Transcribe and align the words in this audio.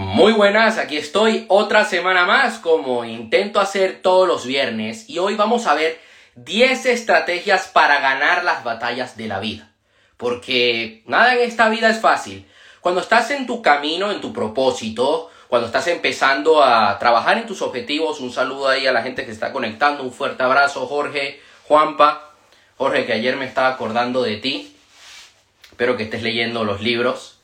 Muy 0.00 0.32
buenas, 0.32 0.78
aquí 0.78 0.96
estoy 0.96 1.44
otra 1.48 1.84
semana 1.84 2.24
más 2.24 2.60
como 2.60 3.04
intento 3.04 3.58
hacer 3.58 4.00
todos 4.00 4.28
los 4.28 4.46
viernes 4.46 5.10
y 5.10 5.18
hoy 5.18 5.34
vamos 5.34 5.66
a 5.66 5.74
ver 5.74 6.00
10 6.36 6.86
estrategias 6.86 7.66
para 7.66 7.98
ganar 7.98 8.44
las 8.44 8.62
batallas 8.62 9.16
de 9.16 9.26
la 9.26 9.40
vida. 9.40 9.72
Porque 10.16 11.02
nada 11.06 11.34
en 11.34 11.40
esta 11.40 11.68
vida 11.68 11.90
es 11.90 11.98
fácil. 11.98 12.46
Cuando 12.80 13.00
estás 13.00 13.32
en 13.32 13.48
tu 13.48 13.60
camino, 13.60 14.12
en 14.12 14.20
tu 14.20 14.32
propósito, 14.32 15.32
cuando 15.48 15.66
estás 15.66 15.88
empezando 15.88 16.62
a 16.62 16.96
trabajar 17.00 17.36
en 17.36 17.46
tus 17.46 17.60
objetivos, 17.60 18.20
un 18.20 18.32
saludo 18.32 18.68
ahí 18.68 18.86
a 18.86 18.92
la 18.92 19.02
gente 19.02 19.26
que 19.26 19.32
está 19.32 19.52
conectando, 19.52 20.04
un 20.04 20.12
fuerte 20.12 20.44
abrazo, 20.44 20.86
Jorge, 20.86 21.42
Juanpa, 21.66 22.34
Jorge 22.76 23.04
que 23.04 23.14
ayer 23.14 23.36
me 23.36 23.46
estaba 23.46 23.70
acordando 23.70 24.22
de 24.22 24.36
ti, 24.36 24.76
espero 25.72 25.96
que 25.96 26.04
estés 26.04 26.22
leyendo 26.22 26.62
los 26.62 26.82
libros. 26.82 27.37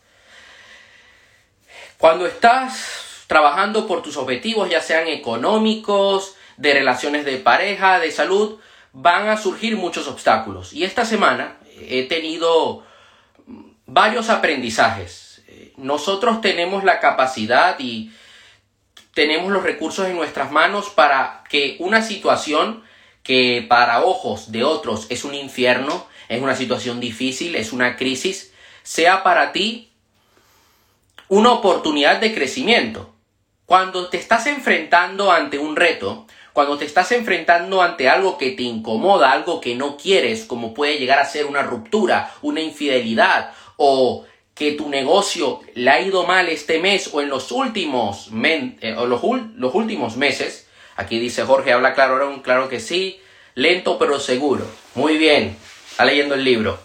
Cuando 2.04 2.26
estás 2.26 3.24
trabajando 3.28 3.86
por 3.86 4.02
tus 4.02 4.18
objetivos, 4.18 4.68
ya 4.68 4.82
sean 4.82 5.08
económicos, 5.08 6.34
de 6.58 6.74
relaciones 6.74 7.24
de 7.24 7.38
pareja, 7.38 7.98
de 7.98 8.10
salud, 8.10 8.58
van 8.92 9.30
a 9.30 9.38
surgir 9.38 9.78
muchos 9.78 10.06
obstáculos. 10.06 10.74
Y 10.74 10.84
esta 10.84 11.06
semana 11.06 11.56
he 11.80 12.02
tenido 12.02 12.84
varios 13.86 14.28
aprendizajes. 14.28 15.42
Nosotros 15.78 16.42
tenemos 16.42 16.84
la 16.84 17.00
capacidad 17.00 17.76
y 17.78 18.12
tenemos 19.14 19.50
los 19.50 19.62
recursos 19.62 20.06
en 20.06 20.16
nuestras 20.16 20.52
manos 20.52 20.90
para 20.90 21.42
que 21.48 21.76
una 21.78 22.02
situación 22.02 22.84
que 23.22 23.64
para 23.66 24.04
ojos 24.04 24.52
de 24.52 24.62
otros 24.62 25.06
es 25.08 25.24
un 25.24 25.34
infierno, 25.34 26.06
es 26.28 26.42
una 26.42 26.54
situación 26.54 27.00
difícil, 27.00 27.56
es 27.56 27.72
una 27.72 27.96
crisis, 27.96 28.52
sea 28.82 29.22
para 29.22 29.52
ti 29.52 29.93
una 31.28 31.52
oportunidad 31.52 32.20
de 32.20 32.34
crecimiento. 32.34 33.14
Cuando 33.66 34.08
te 34.08 34.18
estás 34.18 34.46
enfrentando 34.46 35.32
ante 35.32 35.58
un 35.58 35.76
reto, 35.76 36.26
cuando 36.52 36.78
te 36.78 36.84
estás 36.84 37.10
enfrentando 37.12 37.82
ante 37.82 38.08
algo 38.08 38.38
que 38.38 38.52
te 38.52 38.62
incomoda, 38.62 39.32
algo 39.32 39.60
que 39.60 39.74
no 39.74 39.96
quieres, 39.96 40.44
como 40.44 40.72
puede 40.72 40.98
llegar 40.98 41.18
a 41.18 41.24
ser 41.24 41.46
una 41.46 41.62
ruptura, 41.62 42.32
una 42.42 42.60
infidelidad 42.60 43.52
o 43.76 44.24
que 44.54 44.72
tu 44.72 44.88
negocio 44.88 45.60
le 45.74 45.90
ha 45.90 46.00
ido 46.00 46.24
mal 46.26 46.48
este 46.48 46.78
mes 46.78 47.10
o 47.12 47.20
en 47.20 47.28
los 47.28 47.50
últimos, 47.50 48.30
eh, 48.32 48.94
los, 48.96 49.20
los, 49.56 49.74
últimos 49.74 50.16
meses, 50.16 50.68
aquí 50.94 51.18
dice 51.18 51.42
Jorge, 51.42 51.72
habla 51.72 51.92
claro, 51.94 52.40
claro 52.42 52.68
que 52.68 52.78
sí, 52.78 53.20
lento 53.54 53.98
pero 53.98 54.20
seguro. 54.20 54.64
Muy 54.94 55.16
bien, 55.16 55.56
está 55.90 56.04
leyendo 56.04 56.34
el 56.36 56.44
libro. 56.44 56.78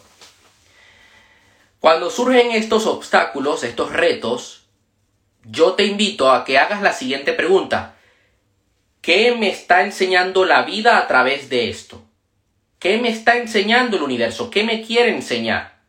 Cuando 1.80 2.10
surgen 2.10 2.52
estos 2.52 2.86
obstáculos, 2.86 3.64
estos 3.64 3.94
retos, 3.94 4.66
yo 5.46 5.74
te 5.74 5.86
invito 5.86 6.30
a 6.30 6.44
que 6.44 6.58
hagas 6.58 6.82
la 6.82 6.92
siguiente 6.92 7.32
pregunta. 7.32 7.96
¿Qué 9.02 9.34
me 9.36 9.50
está 9.50 9.84
enseñando 9.84 10.44
la 10.44 10.64
vida 10.64 10.98
a 10.98 11.08
través 11.08 11.50
de 11.50 11.70
esto? 11.70 12.04
¿Qué 12.80 12.98
me 12.98 13.10
está 13.10 13.38
enseñando 13.38 13.96
el 13.96 14.04
universo? 14.04 14.50
¿Qué 14.50 14.64
me 14.64 14.82
quiere 14.82 15.12
enseñar? 15.12 15.80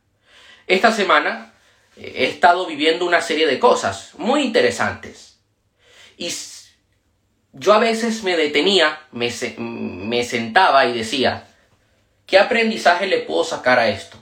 Esta 0.69 0.93
semana 0.93 1.55
eh, 1.97 2.13
he 2.19 2.25
estado 2.27 2.67
viviendo 2.67 3.05
una 3.05 3.21
serie 3.21 3.49
de 3.49 3.59
cosas 3.59 4.13
muy 4.17 4.43
interesantes. 4.43 5.41
Y 6.17 6.33
yo 7.53 7.73
a 7.73 7.81
veces 7.81 8.23
me 8.23 8.37
detenía, 8.37 9.01
me, 9.11 9.33
me 9.59 10.23
sentaba 10.23 10.87
y 10.87 10.93
decía, 10.93 11.49
¿qué 12.27 12.39
aprendizaje 12.39 13.09
le 13.09 13.19
puedo 13.19 13.43
sacar 13.43 13.81
a 13.81 13.89
esto? 13.89 14.20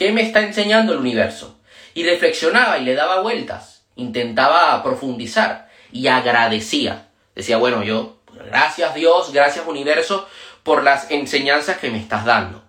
¿Qué 0.00 0.12
me 0.12 0.22
está 0.22 0.40
enseñando 0.40 0.94
el 0.94 1.00
universo? 1.00 1.60
Y 1.92 2.04
reflexionaba 2.04 2.78
y 2.78 2.84
le 2.84 2.94
daba 2.94 3.20
vueltas, 3.20 3.84
intentaba 3.96 4.82
profundizar 4.82 5.68
y 5.92 6.06
agradecía. 6.06 7.10
Decía, 7.34 7.58
bueno, 7.58 7.82
yo, 7.82 8.22
gracias 8.46 8.94
Dios, 8.94 9.30
gracias 9.30 9.66
universo 9.66 10.26
por 10.62 10.84
las 10.84 11.10
enseñanzas 11.10 11.76
que 11.76 11.90
me 11.90 11.98
estás 11.98 12.24
dando. 12.24 12.64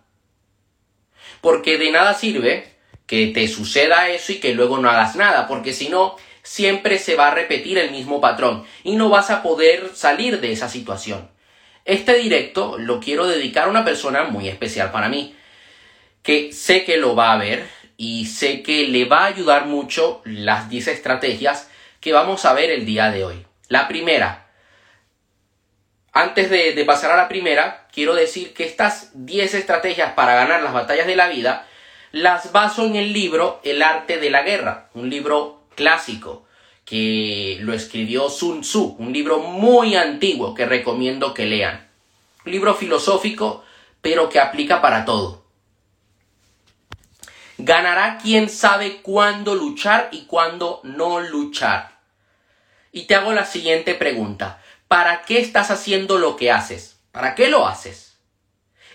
Porque 1.39 1.77
de 1.77 1.91
nada 1.91 2.15
sirve 2.15 2.75
que 3.05 3.27
te 3.27 3.47
suceda 3.47 4.09
eso 4.09 4.33
y 4.33 4.41
que 4.41 4.53
luego 4.53 4.79
no 4.79 4.89
hagas 4.89 5.15
nada, 5.15 5.47
porque 5.47 5.71
si 5.71 5.87
no, 5.87 6.17
siempre 6.43 6.99
se 6.99 7.15
va 7.15 7.29
a 7.29 7.33
repetir 7.33 7.77
el 7.77 7.91
mismo 7.91 8.19
patrón 8.19 8.65
y 8.83 8.97
no 8.97 9.07
vas 9.07 9.29
a 9.29 9.41
poder 9.41 9.91
salir 9.93 10.41
de 10.41 10.51
esa 10.51 10.67
situación. 10.67 11.29
Este 11.85 12.13
directo 12.15 12.77
lo 12.77 12.99
quiero 12.99 13.25
dedicar 13.25 13.67
a 13.67 13.71
una 13.71 13.85
persona 13.85 14.25
muy 14.25 14.49
especial 14.49 14.91
para 14.91 15.07
mí, 15.07 15.37
que 16.23 16.53
sé 16.53 16.83
que 16.83 16.97
lo 16.97 17.15
va 17.15 17.33
a 17.33 17.37
ver 17.37 17.67
y 17.97 18.25
sé 18.25 18.63
que 18.63 18.87
le 18.87 19.05
va 19.05 19.23
a 19.23 19.27
ayudar 19.27 19.65
mucho 19.65 20.21
las 20.25 20.69
10 20.69 20.87
estrategias 20.87 21.69
que 21.99 22.13
vamos 22.13 22.45
a 22.45 22.53
ver 22.53 22.71
el 22.71 22.85
día 22.85 23.11
de 23.11 23.23
hoy. 23.23 23.45
La 23.67 23.87
primera, 23.87 24.47
antes 26.11 26.49
de, 26.49 26.73
de, 26.73 26.85
pasar 26.85 27.11
a 27.11 27.17
la 27.17 27.27
primera, 27.27 27.87
quiero 27.93 28.15
decir 28.15 28.53
que 28.53 28.65
estas 28.65 29.11
10 29.13 29.53
estrategias 29.53 30.13
para 30.13 30.35
ganar 30.35 30.61
las 30.61 30.73
batallas 30.73 31.07
de 31.07 31.15
la 31.15 31.29
vida 31.29 31.67
las 32.11 32.51
baso 32.51 32.85
en 32.85 32.95
el 32.95 33.13
libro 33.13 33.61
El 33.63 33.81
arte 33.81 34.17
de 34.17 34.29
la 34.29 34.43
guerra, 34.43 34.89
un 34.93 35.09
libro 35.09 35.61
clásico 35.75 36.45
que 36.85 37.57
lo 37.61 37.73
escribió 37.73 38.29
Sun 38.29 38.61
Tzu, 38.61 38.97
un 38.99 39.13
libro 39.13 39.39
muy 39.39 39.95
antiguo 39.95 40.53
que 40.53 40.65
recomiendo 40.65 41.33
que 41.33 41.45
lean. 41.45 41.87
Un 42.45 42.51
libro 42.51 42.75
filosófico, 42.75 43.63
pero 44.01 44.27
que 44.27 44.39
aplica 44.39 44.81
para 44.81 45.05
todo. 45.05 45.40
Ganará 47.63 48.17
quien 48.17 48.49
sabe 48.49 49.03
cuándo 49.03 49.53
luchar 49.53 50.09
y 50.11 50.21
cuándo 50.21 50.81
no 50.83 51.19
luchar. 51.19 51.91
Y 52.91 53.03
te 53.03 53.13
hago 53.13 53.33
la 53.33 53.45
siguiente 53.45 53.93
pregunta. 53.93 54.59
¿Para 54.87 55.21
qué 55.21 55.37
estás 55.39 55.69
haciendo 55.69 56.17
lo 56.17 56.37
que 56.37 56.51
haces? 56.51 56.97
¿Para 57.11 57.35
qué 57.35 57.49
lo 57.49 57.67
haces? 57.67 58.17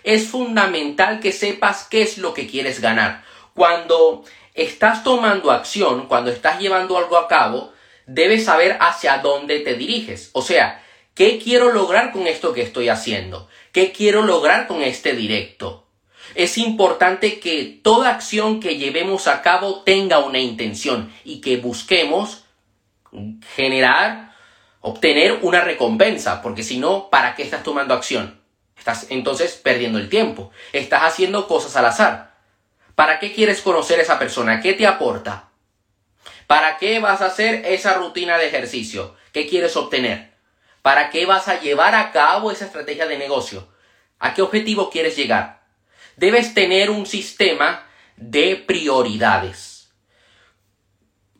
Es 0.03 0.27
fundamental 0.27 1.21
que 1.21 1.31
sepas 1.31 1.87
qué 1.89 2.01
es 2.01 2.17
lo 2.17 2.33
que 2.33 2.45
quieres 2.45 2.81
ganar. 2.81 3.23
Cuando 3.53 4.25
estás 4.53 5.01
tomando 5.01 5.51
acción, 5.51 6.07
cuando 6.07 6.29
estás 6.29 6.59
llevando 6.59 6.97
algo 6.97 7.17
a 7.17 7.29
cabo, 7.29 7.71
debes 8.05 8.43
saber 8.43 8.77
hacia 8.81 9.19
dónde 9.19 9.61
te 9.61 9.75
diriges. 9.75 10.29
O 10.33 10.41
sea, 10.41 10.83
¿qué 11.15 11.39
quiero 11.39 11.71
lograr 11.71 12.11
con 12.11 12.27
esto 12.27 12.51
que 12.51 12.63
estoy 12.63 12.89
haciendo? 12.89 13.47
¿Qué 13.71 13.93
quiero 13.93 14.23
lograr 14.23 14.67
con 14.67 14.81
este 14.81 15.13
directo? 15.13 15.86
Es 16.35 16.57
importante 16.57 17.39
que 17.39 17.79
toda 17.83 18.09
acción 18.09 18.59
que 18.59 18.77
llevemos 18.77 19.27
a 19.27 19.41
cabo 19.41 19.81
tenga 19.83 20.19
una 20.19 20.39
intención 20.39 21.11
y 21.23 21.41
que 21.41 21.57
busquemos 21.57 22.43
generar, 23.55 24.33
obtener 24.81 25.39
una 25.41 25.61
recompensa, 25.61 26.41
porque 26.41 26.63
si 26.63 26.77
no, 26.77 27.09
¿para 27.09 27.35
qué 27.35 27.43
estás 27.43 27.63
tomando 27.63 27.93
acción? 27.93 28.39
Estás 28.77 29.07
entonces 29.09 29.53
perdiendo 29.53 29.97
el 29.97 30.09
tiempo, 30.09 30.51
estás 30.73 31.03
haciendo 31.03 31.47
cosas 31.47 31.75
al 31.75 31.85
azar. 31.85 32.35
¿Para 32.95 33.19
qué 33.19 33.33
quieres 33.33 33.61
conocer 33.61 33.99
a 33.99 34.03
esa 34.03 34.19
persona? 34.19 34.61
¿Qué 34.61 34.73
te 34.73 34.87
aporta? 34.87 35.49
¿Para 36.47 36.77
qué 36.77 36.99
vas 36.99 37.21
a 37.21 37.27
hacer 37.27 37.65
esa 37.65 37.95
rutina 37.95 38.37
de 38.37 38.47
ejercicio? 38.47 39.15
¿Qué 39.33 39.47
quieres 39.47 39.75
obtener? 39.75 40.33
¿Para 40.81 41.09
qué 41.09 41.25
vas 41.25 41.47
a 41.47 41.59
llevar 41.59 41.93
a 41.93 42.11
cabo 42.11 42.51
esa 42.51 42.65
estrategia 42.65 43.05
de 43.05 43.17
negocio? 43.17 43.67
¿A 44.19 44.33
qué 44.33 44.41
objetivo 44.41 44.89
quieres 44.89 45.17
llegar? 45.17 45.56
Debes 46.17 46.53
tener 46.53 46.89
un 46.89 47.05
sistema 47.05 47.87
de 48.17 48.57
prioridades. 48.57 49.93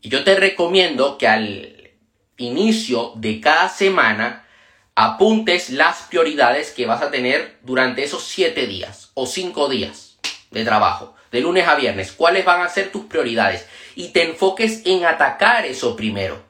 Y 0.01 0.09
yo 0.09 0.23
te 0.23 0.35
recomiendo 0.35 1.17
que 1.17 1.27
al 1.27 1.91
inicio 2.37 3.11
de 3.15 3.41
cada 3.41 3.67
semana 3.67 4.47
apuntes 4.95 5.69
las 5.71 6.03
prioridades 6.03 6.71
que 6.71 6.85
vas 6.85 7.01
a 7.01 7.11
tener 7.11 7.57
durante 7.63 8.03
esos 8.03 8.23
siete 8.23 8.67
días 8.67 9.11
o 9.15 9.25
cinco 9.25 9.67
días 9.67 10.17
de 10.51 10.63
trabajo, 10.63 11.15
de 11.31 11.41
lunes 11.41 11.67
a 11.67 11.75
viernes. 11.75 12.11
¿Cuáles 12.11 12.45
van 12.45 12.61
a 12.61 12.69
ser 12.69 12.91
tus 12.91 13.05
prioridades? 13.05 13.67
Y 13.95 14.09
te 14.09 14.23
enfoques 14.23 14.83
en 14.85 15.05
atacar 15.05 15.65
eso 15.65 15.95
primero. 15.95 16.41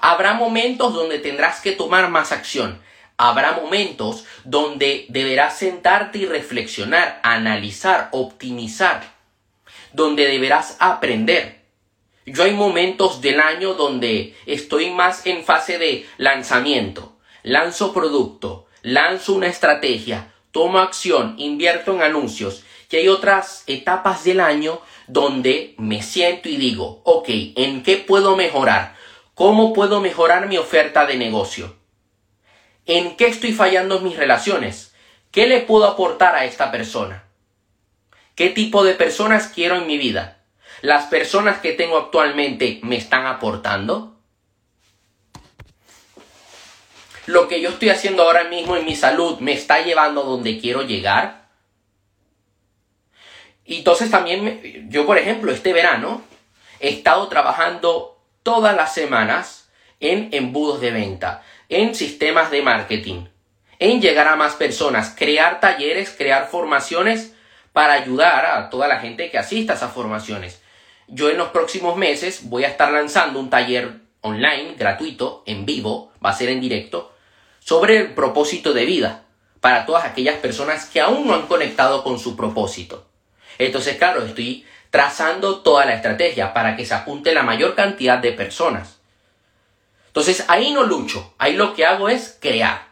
Habrá 0.00 0.34
momentos 0.34 0.92
donde 0.94 1.18
tendrás 1.18 1.60
que 1.60 1.72
tomar 1.72 2.08
más 2.08 2.32
acción 2.32 2.80
habrá 3.22 3.52
momentos 3.52 4.24
donde 4.42 5.06
deberás 5.08 5.56
sentarte 5.56 6.18
y 6.18 6.26
reflexionar, 6.26 7.20
analizar, 7.22 8.08
optimizar, 8.10 9.14
donde 9.92 10.26
deberás 10.26 10.76
aprender. 10.80 11.60
Yo 12.26 12.42
hay 12.42 12.52
momentos 12.52 13.20
del 13.20 13.38
año 13.38 13.74
donde 13.74 14.34
estoy 14.46 14.90
más 14.90 15.24
en 15.24 15.44
fase 15.44 15.78
de 15.78 16.04
lanzamiento, 16.16 17.16
lanzo 17.44 17.92
producto, 17.92 18.66
lanzo 18.82 19.34
una 19.34 19.46
estrategia, 19.46 20.32
tomo 20.50 20.80
acción, 20.80 21.36
invierto 21.38 21.94
en 21.94 22.02
anuncios 22.02 22.64
y 22.90 22.96
hay 22.96 23.06
otras 23.06 23.62
etapas 23.68 24.24
del 24.24 24.40
año 24.40 24.80
donde 25.06 25.76
me 25.78 26.02
siento 26.02 26.48
y 26.48 26.56
digo, 26.56 27.02
ok, 27.04 27.28
¿en 27.54 27.84
qué 27.84 27.98
puedo 27.98 28.34
mejorar? 28.34 28.96
¿Cómo 29.36 29.72
puedo 29.72 30.00
mejorar 30.00 30.48
mi 30.48 30.58
oferta 30.58 31.06
de 31.06 31.16
negocio? 31.16 31.81
¿En 32.86 33.16
qué 33.16 33.26
estoy 33.26 33.52
fallando 33.52 34.00
mis 34.00 34.16
relaciones? 34.16 34.94
¿Qué 35.30 35.46
le 35.46 35.60
puedo 35.60 35.86
aportar 35.86 36.34
a 36.34 36.44
esta 36.44 36.70
persona? 36.70 37.24
¿Qué 38.34 38.48
tipo 38.48 38.84
de 38.84 38.94
personas 38.94 39.48
quiero 39.48 39.76
en 39.76 39.86
mi 39.86 39.98
vida? 39.98 40.38
¿Las 40.80 41.06
personas 41.06 41.58
que 41.60 41.72
tengo 41.72 41.96
actualmente 41.96 42.80
me 42.82 42.96
están 42.96 43.26
aportando? 43.26 44.18
¿Lo 47.26 47.46
que 47.46 47.60
yo 47.60 47.68
estoy 47.68 47.90
haciendo 47.90 48.24
ahora 48.24 48.44
mismo 48.44 48.76
en 48.76 48.84
mi 48.84 48.96
salud 48.96 49.38
me 49.38 49.52
está 49.52 49.82
llevando 49.82 50.22
a 50.22 50.24
donde 50.24 50.58
quiero 50.58 50.82
llegar? 50.82 51.48
Y 53.64 53.78
entonces 53.78 54.10
también, 54.10 54.90
yo 54.90 55.06
por 55.06 55.18
ejemplo, 55.18 55.52
este 55.52 55.72
verano 55.72 56.22
he 56.80 56.88
estado 56.88 57.28
trabajando 57.28 58.20
todas 58.42 58.74
las 58.74 58.92
semanas 58.92 59.70
en 60.00 60.30
embudos 60.32 60.80
de 60.80 60.90
venta, 60.90 61.44
en 61.72 61.94
sistemas 61.94 62.50
de 62.50 62.60
marketing, 62.60 63.24
en 63.78 64.02
llegar 64.02 64.28
a 64.28 64.36
más 64.36 64.54
personas, 64.54 65.14
crear 65.16 65.58
talleres, 65.60 66.14
crear 66.16 66.48
formaciones 66.48 67.34
para 67.72 67.94
ayudar 67.94 68.44
a 68.44 68.68
toda 68.68 68.88
la 68.88 69.00
gente 69.00 69.30
que 69.30 69.38
asista 69.38 69.72
a 69.72 69.76
esas 69.76 69.92
formaciones. 69.92 70.60
Yo 71.08 71.30
en 71.30 71.38
los 71.38 71.48
próximos 71.48 71.96
meses 71.96 72.48
voy 72.50 72.64
a 72.64 72.68
estar 72.68 72.92
lanzando 72.92 73.40
un 73.40 73.48
taller 73.48 74.00
online, 74.20 74.74
gratuito, 74.78 75.42
en 75.46 75.64
vivo, 75.64 76.12
va 76.24 76.30
a 76.30 76.34
ser 76.34 76.50
en 76.50 76.60
directo, 76.60 77.14
sobre 77.58 77.96
el 77.96 78.14
propósito 78.14 78.72
de 78.74 78.84
vida 78.84 79.24
para 79.60 79.86
todas 79.86 80.04
aquellas 80.04 80.36
personas 80.36 80.84
que 80.84 81.00
aún 81.00 81.26
no 81.26 81.34
han 81.34 81.46
conectado 81.46 82.04
con 82.04 82.18
su 82.18 82.36
propósito. 82.36 83.06
Entonces, 83.58 83.96
claro, 83.96 84.24
estoy 84.24 84.66
trazando 84.90 85.60
toda 85.60 85.86
la 85.86 85.94
estrategia 85.94 86.52
para 86.52 86.76
que 86.76 86.84
se 86.84 86.92
apunte 86.94 87.32
la 87.32 87.42
mayor 87.42 87.74
cantidad 87.74 88.18
de 88.18 88.32
personas. 88.32 89.01
Entonces, 90.12 90.44
ahí 90.48 90.72
no 90.72 90.82
lucho, 90.82 91.34
ahí 91.38 91.54
lo 91.54 91.72
que 91.72 91.86
hago 91.86 92.10
es 92.10 92.36
crear, 92.38 92.88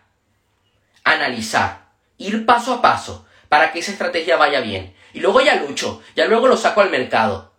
analizar, 1.05 1.91
ir 2.17 2.47
paso 2.47 2.73
a 2.73 2.81
paso 2.81 3.27
para 3.51 3.73
que 3.73 3.81
esa 3.81 3.93
estrategia 3.93 4.39
vaya 4.39 4.61
bien. 4.61 4.95
Y 5.13 5.21
luego 5.21 5.43
ya 5.43 5.57
lucho, 5.57 6.03
ya 6.17 6.25
luego 6.25 6.47
lo 6.47 6.57
saco 6.57 6.81
al 6.81 6.89
mercado. 6.89 7.53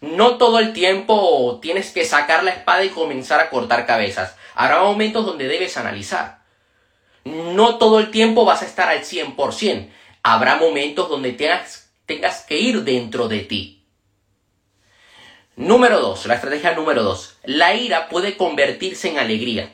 No 0.00 0.36
todo 0.36 0.58
el 0.58 0.72
tiempo 0.72 1.58
tienes 1.62 1.92
que 1.92 2.04
sacar 2.04 2.42
la 2.42 2.50
espada 2.50 2.84
y 2.84 2.88
comenzar 2.88 3.40
a 3.40 3.50
cortar 3.50 3.86
cabezas. 3.86 4.36
Habrá 4.54 4.82
momentos 4.82 5.24
donde 5.24 5.46
debes 5.46 5.76
analizar. 5.76 6.40
No 7.24 7.78
todo 7.78 8.00
el 8.00 8.10
tiempo 8.10 8.44
vas 8.44 8.62
a 8.62 8.66
estar 8.66 8.88
al 8.88 9.04
100%. 9.04 9.90
Habrá 10.22 10.56
momentos 10.56 11.08
donde 11.08 11.32
tengas 11.32 11.88
tengas 12.08 12.40
que 12.40 12.58
ir 12.58 12.82
dentro 12.84 13.28
de 13.28 13.40
ti. 13.40 13.77
Número 15.58 15.98
2, 15.98 16.26
la 16.26 16.34
estrategia 16.36 16.74
número 16.74 17.02
2. 17.02 17.38
La 17.42 17.74
ira 17.74 18.08
puede 18.08 18.36
convertirse 18.36 19.08
en 19.08 19.18
alegría 19.18 19.72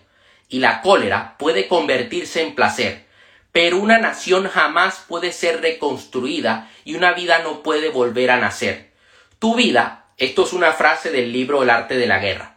y 0.48 0.60
la 0.60 0.80
cólera 0.80 1.36
puede 1.36 1.68
convertirse 1.68 2.40
en 2.40 2.54
placer, 2.54 3.04
pero 3.52 3.76
una 3.76 3.98
nación 3.98 4.48
jamás 4.48 5.04
puede 5.06 5.30
ser 5.30 5.60
reconstruida 5.60 6.70
y 6.86 6.94
una 6.94 7.12
vida 7.12 7.40
no 7.40 7.62
puede 7.62 7.90
volver 7.90 8.30
a 8.30 8.38
nacer. 8.38 8.92
Tu 9.38 9.56
vida, 9.56 10.06
esto 10.16 10.44
es 10.44 10.54
una 10.54 10.72
frase 10.72 11.10
del 11.10 11.34
libro 11.34 11.62
El 11.62 11.68
arte 11.68 11.98
de 11.98 12.06
la 12.06 12.18
guerra, 12.18 12.56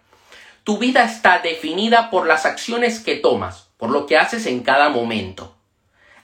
tu 0.64 0.78
vida 0.78 1.04
está 1.04 1.40
definida 1.40 2.10
por 2.10 2.28
las 2.28 2.46
acciones 2.46 3.02
que 3.02 3.18
tomas, 3.18 3.68
por 3.76 3.90
lo 3.90 4.06
que 4.06 4.16
haces 4.16 4.46
en 4.46 4.64
cada 4.64 4.88
momento. 4.88 5.54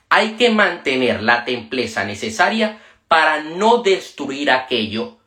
Hay 0.08 0.36
que 0.36 0.48
mantener 0.48 1.22
la 1.22 1.44
templeza 1.44 2.04
necesaria 2.04 2.78
para 3.08 3.42
no 3.42 3.82
destruir 3.82 4.50
aquello 4.50 5.18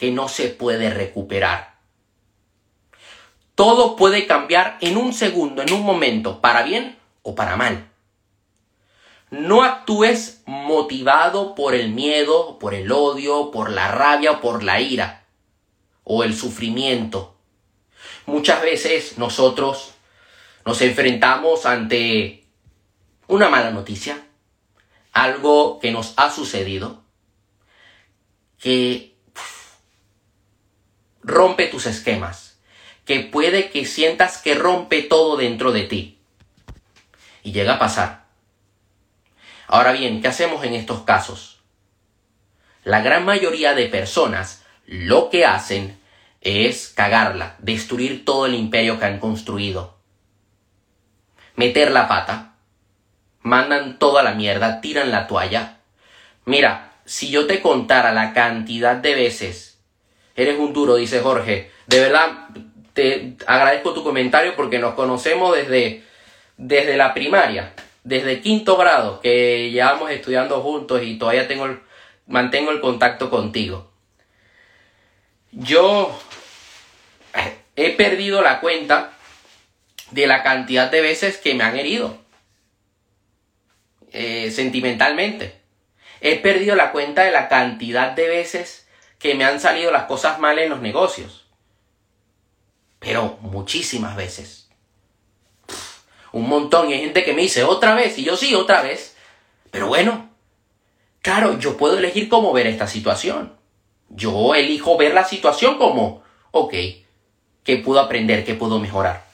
que 0.00 0.10
no 0.10 0.28
se 0.28 0.48
puede 0.48 0.88
recuperar. 0.88 1.74
Todo 3.54 3.96
puede 3.96 4.26
cambiar 4.26 4.78
en 4.80 4.96
un 4.96 5.12
segundo, 5.12 5.60
en 5.60 5.74
un 5.74 5.82
momento, 5.82 6.40
para 6.40 6.62
bien 6.62 6.98
o 7.20 7.34
para 7.34 7.56
mal. 7.56 7.90
No 9.30 9.62
actúes 9.62 10.42
motivado 10.46 11.54
por 11.54 11.74
el 11.74 11.90
miedo, 11.90 12.58
por 12.58 12.72
el 12.72 12.90
odio, 12.90 13.50
por 13.50 13.70
la 13.70 13.88
rabia 13.88 14.32
o 14.32 14.40
por 14.40 14.62
la 14.62 14.80
ira 14.80 15.26
o 16.02 16.24
el 16.24 16.34
sufrimiento. 16.34 17.36
Muchas 18.24 18.62
veces 18.62 19.18
nosotros 19.18 19.92
nos 20.64 20.80
enfrentamos 20.80 21.66
ante 21.66 22.46
una 23.26 23.50
mala 23.50 23.70
noticia, 23.70 24.26
algo 25.12 25.78
que 25.78 25.92
nos 25.92 26.14
ha 26.16 26.30
sucedido, 26.30 27.02
que 28.58 29.09
rompe 31.22 31.66
tus 31.66 31.86
esquemas, 31.86 32.58
que 33.04 33.20
puede 33.20 33.70
que 33.70 33.84
sientas 33.84 34.38
que 34.38 34.54
rompe 34.54 35.02
todo 35.02 35.36
dentro 35.36 35.72
de 35.72 35.82
ti. 35.82 36.18
Y 37.42 37.52
llega 37.52 37.74
a 37.74 37.78
pasar. 37.78 38.24
Ahora 39.66 39.92
bien, 39.92 40.20
¿qué 40.20 40.28
hacemos 40.28 40.64
en 40.64 40.74
estos 40.74 41.02
casos? 41.02 41.60
La 42.84 43.02
gran 43.02 43.24
mayoría 43.24 43.74
de 43.74 43.86
personas 43.86 44.64
lo 44.86 45.30
que 45.30 45.44
hacen 45.44 46.00
es 46.40 46.88
cagarla, 46.88 47.56
destruir 47.58 48.24
todo 48.24 48.46
el 48.46 48.54
imperio 48.54 48.98
que 48.98 49.04
han 49.04 49.20
construido. 49.20 49.98
Meter 51.54 51.92
la 51.92 52.08
pata, 52.08 52.54
mandan 53.42 53.98
toda 53.98 54.22
la 54.22 54.34
mierda, 54.34 54.80
tiran 54.80 55.10
la 55.10 55.26
toalla. 55.26 55.78
Mira, 56.44 56.94
si 57.04 57.30
yo 57.30 57.46
te 57.46 57.60
contara 57.60 58.12
la 58.12 58.32
cantidad 58.32 58.96
de 58.96 59.14
veces, 59.14 59.69
eres 60.42 60.58
un 60.58 60.72
duro, 60.72 60.96
dice 60.96 61.20
Jorge, 61.20 61.70
de 61.86 62.00
verdad 62.00 62.48
te 62.92 63.36
agradezco 63.46 63.92
tu 63.92 64.02
comentario 64.02 64.56
porque 64.56 64.78
nos 64.78 64.94
conocemos 64.94 65.54
desde, 65.54 66.02
desde 66.56 66.96
la 66.96 67.14
primaria, 67.14 67.72
desde 68.04 68.40
quinto 68.40 68.76
grado, 68.76 69.20
que 69.20 69.70
llevamos 69.70 70.10
estudiando 70.10 70.60
juntos 70.60 71.02
y 71.02 71.18
todavía 71.18 71.46
tengo 71.46 71.78
mantengo 72.26 72.70
el 72.70 72.80
contacto 72.80 73.28
contigo. 73.28 73.90
Yo 75.52 76.16
he 77.76 77.90
perdido 77.90 78.40
la 78.40 78.60
cuenta 78.60 79.12
de 80.10 80.26
la 80.26 80.42
cantidad 80.42 80.90
de 80.90 81.00
veces 81.00 81.38
que 81.38 81.54
me 81.54 81.64
han 81.64 81.78
herido 81.78 82.16
eh, 84.12 84.50
sentimentalmente. 84.50 85.54
He 86.20 86.36
perdido 86.36 86.76
la 86.76 86.92
cuenta 86.92 87.22
de 87.22 87.30
la 87.30 87.48
cantidad 87.48 88.12
de 88.12 88.28
veces 88.28 88.86
que 89.20 89.34
me 89.34 89.44
han 89.44 89.60
salido 89.60 89.92
las 89.92 90.04
cosas 90.04 90.40
mal 90.40 90.58
en 90.58 90.70
los 90.70 90.80
negocios. 90.80 91.44
Pero 92.98 93.38
muchísimas 93.42 94.16
veces. 94.16 94.68
un 96.32 96.48
montón. 96.48 96.90
Y 96.90 96.94
hay 96.94 97.00
gente 97.00 97.22
que 97.22 97.34
me 97.34 97.42
dice 97.42 97.62
otra 97.62 97.94
vez. 97.94 98.18
Y 98.18 98.24
yo 98.24 98.36
sí, 98.36 98.54
otra 98.54 98.82
vez. 98.82 99.16
Pero 99.70 99.86
bueno. 99.86 100.30
Claro, 101.22 101.58
yo 101.58 101.76
puedo 101.76 101.98
elegir 101.98 102.30
cómo 102.30 102.52
ver 102.52 102.66
esta 102.66 102.86
situación. 102.86 103.54
Yo 104.08 104.54
elijo 104.54 104.96
ver 104.96 105.12
la 105.12 105.24
situación 105.24 105.76
como, 105.76 106.22
ok, 106.50 106.72
¿qué 107.62 107.76
puedo 107.76 108.00
aprender? 108.00 108.44
¿Qué 108.44 108.54
puedo 108.54 108.78
mejorar? 108.78 109.26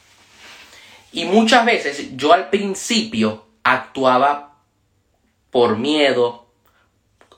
Y 1.13 1.27
muchas 1.27 1.65
veces 1.65 2.17
yo 2.17 2.33
al 2.33 2.51
principio 2.51 3.47
actuaba 3.63 4.59
por 5.51 5.79
miedo, 5.79 6.46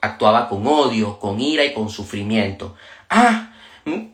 actuaba 0.00 0.49
con 0.49 0.67
odio, 0.67 1.19
con 1.19 1.40
ira 1.40 1.64
y 1.64 1.73
con 1.73 1.88
sufrimiento. 1.88 2.76
Ah, 3.11 3.52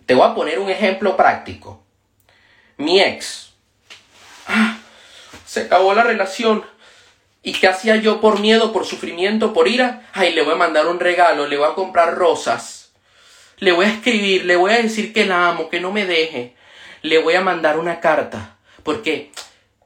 te 0.07 0.15
voy 0.15 0.29
a 0.29 0.35
poner 0.35 0.59
un 0.59 0.71
ejemplo 0.71 1.17
práctico. 1.17 1.83
Mi 2.77 3.01
ex. 3.01 3.53
Ah, 4.47 4.79
se 5.47 5.63
acabó 5.63 5.95
la 5.95 6.05
relación. 6.05 6.65
¿Y 7.43 7.53
qué 7.53 7.69
hacía 7.69 7.97
yo 7.97 8.21
por 8.21 8.41
miedo, 8.41 8.73
por 8.73 8.87
sufrimiento, 8.87 9.53
por 9.53 9.69
ira? 9.69 10.09
Ay, 10.15 10.33
le 10.33 10.43
voy 10.43 10.55
a 10.55 10.57
mandar 10.57 10.87
un 10.87 10.99
regalo, 10.99 11.47
le 11.47 11.59
voy 11.59 11.69
a 11.71 11.75
comprar 11.75 12.15
rosas. 12.15 12.93
Le 13.59 13.73
voy 13.73 13.87
a 13.87 13.91
escribir, 13.91 14.47
le 14.47 14.57
voy 14.57 14.73
a 14.73 14.83
decir 14.83 15.13
que 15.13 15.27
la 15.27 15.49
amo, 15.49 15.69
que 15.69 15.81
no 15.81 15.93
me 15.93 16.07
deje. 16.07 16.57
Le 17.03 17.19
voy 17.19 17.35
a 17.35 17.43
mandar 17.43 17.79
una 17.79 18.01
carta, 18.01 18.57
porque 18.83 19.31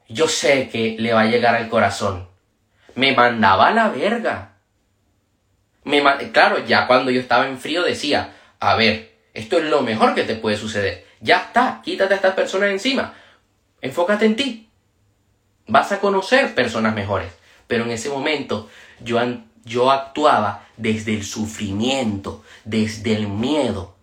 yo 0.07 0.27
sé 0.27 0.69
que 0.69 0.95
le 0.97 1.13
va 1.13 1.21
a 1.21 1.25
llegar 1.25 1.55
al 1.55 1.67
corazón. 1.67 2.29
Me 2.95 3.13
mandaba 3.13 3.67
a 3.67 3.71
la 3.71 3.89
verga 3.89 4.48
claro, 6.31 6.65
ya 6.65 6.87
cuando 6.87 7.11
yo 7.11 7.19
estaba 7.19 7.47
en 7.47 7.57
frío 7.57 7.83
decía, 7.83 8.35
a 8.59 8.75
ver, 8.75 9.15
esto 9.33 9.57
es 9.57 9.65
lo 9.65 9.81
mejor 9.81 10.15
que 10.15 10.23
te 10.23 10.35
puede 10.35 10.57
suceder. 10.57 11.05
Ya 11.21 11.37
está, 11.37 11.81
quítate 11.83 12.13
a 12.13 12.17
estas 12.17 12.33
personas 12.33 12.69
encima. 12.69 13.13
Enfócate 13.81 14.25
en 14.25 14.35
ti. 14.35 14.69
Vas 15.67 15.91
a 15.91 15.99
conocer 15.99 16.55
personas 16.55 16.95
mejores. 16.95 17.31
Pero 17.67 17.83
en 17.83 17.91
ese 17.91 18.09
momento 18.09 18.69
yo, 18.99 19.19
yo 19.63 19.91
actuaba 19.91 20.67
desde 20.77 21.13
el 21.13 21.23
sufrimiento, 21.23 22.43
desde 22.65 23.13
el 23.13 23.27
miedo. 23.27 23.95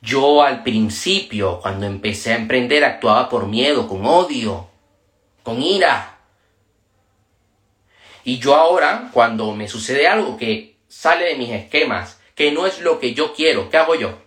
Yo 0.00 0.42
al 0.42 0.64
principio, 0.64 1.60
cuando 1.60 1.86
empecé 1.86 2.32
a 2.32 2.36
emprender, 2.36 2.84
actuaba 2.84 3.28
por 3.28 3.46
miedo, 3.46 3.86
con 3.86 4.04
odio, 4.04 4.68
con 5.44 5.62
ira. 5.62 6.11
Y 8.24 8.38
yo 8.38 8.54
ahora, 8.54 9.10
cuando 9.12 9.54
me 9.54 9.68
sucede 9.68 10.06
algo 10.06 10.36
que 10.36 10.76
sale 10.88 11.26
de 11.26 11.36
mis 11.36 11.50
esquemas, 11.50 12.20
que 12.34 12.52
no 12.52 12.66
es 12.66 12.80
lo 12.80 13.00
que 13.00 13.14
yo 13.14 13.34
quiero, 13.34 13.70
¿qué 13.70 13.76
hago 13.76 13.94
yo? 13.94 14.18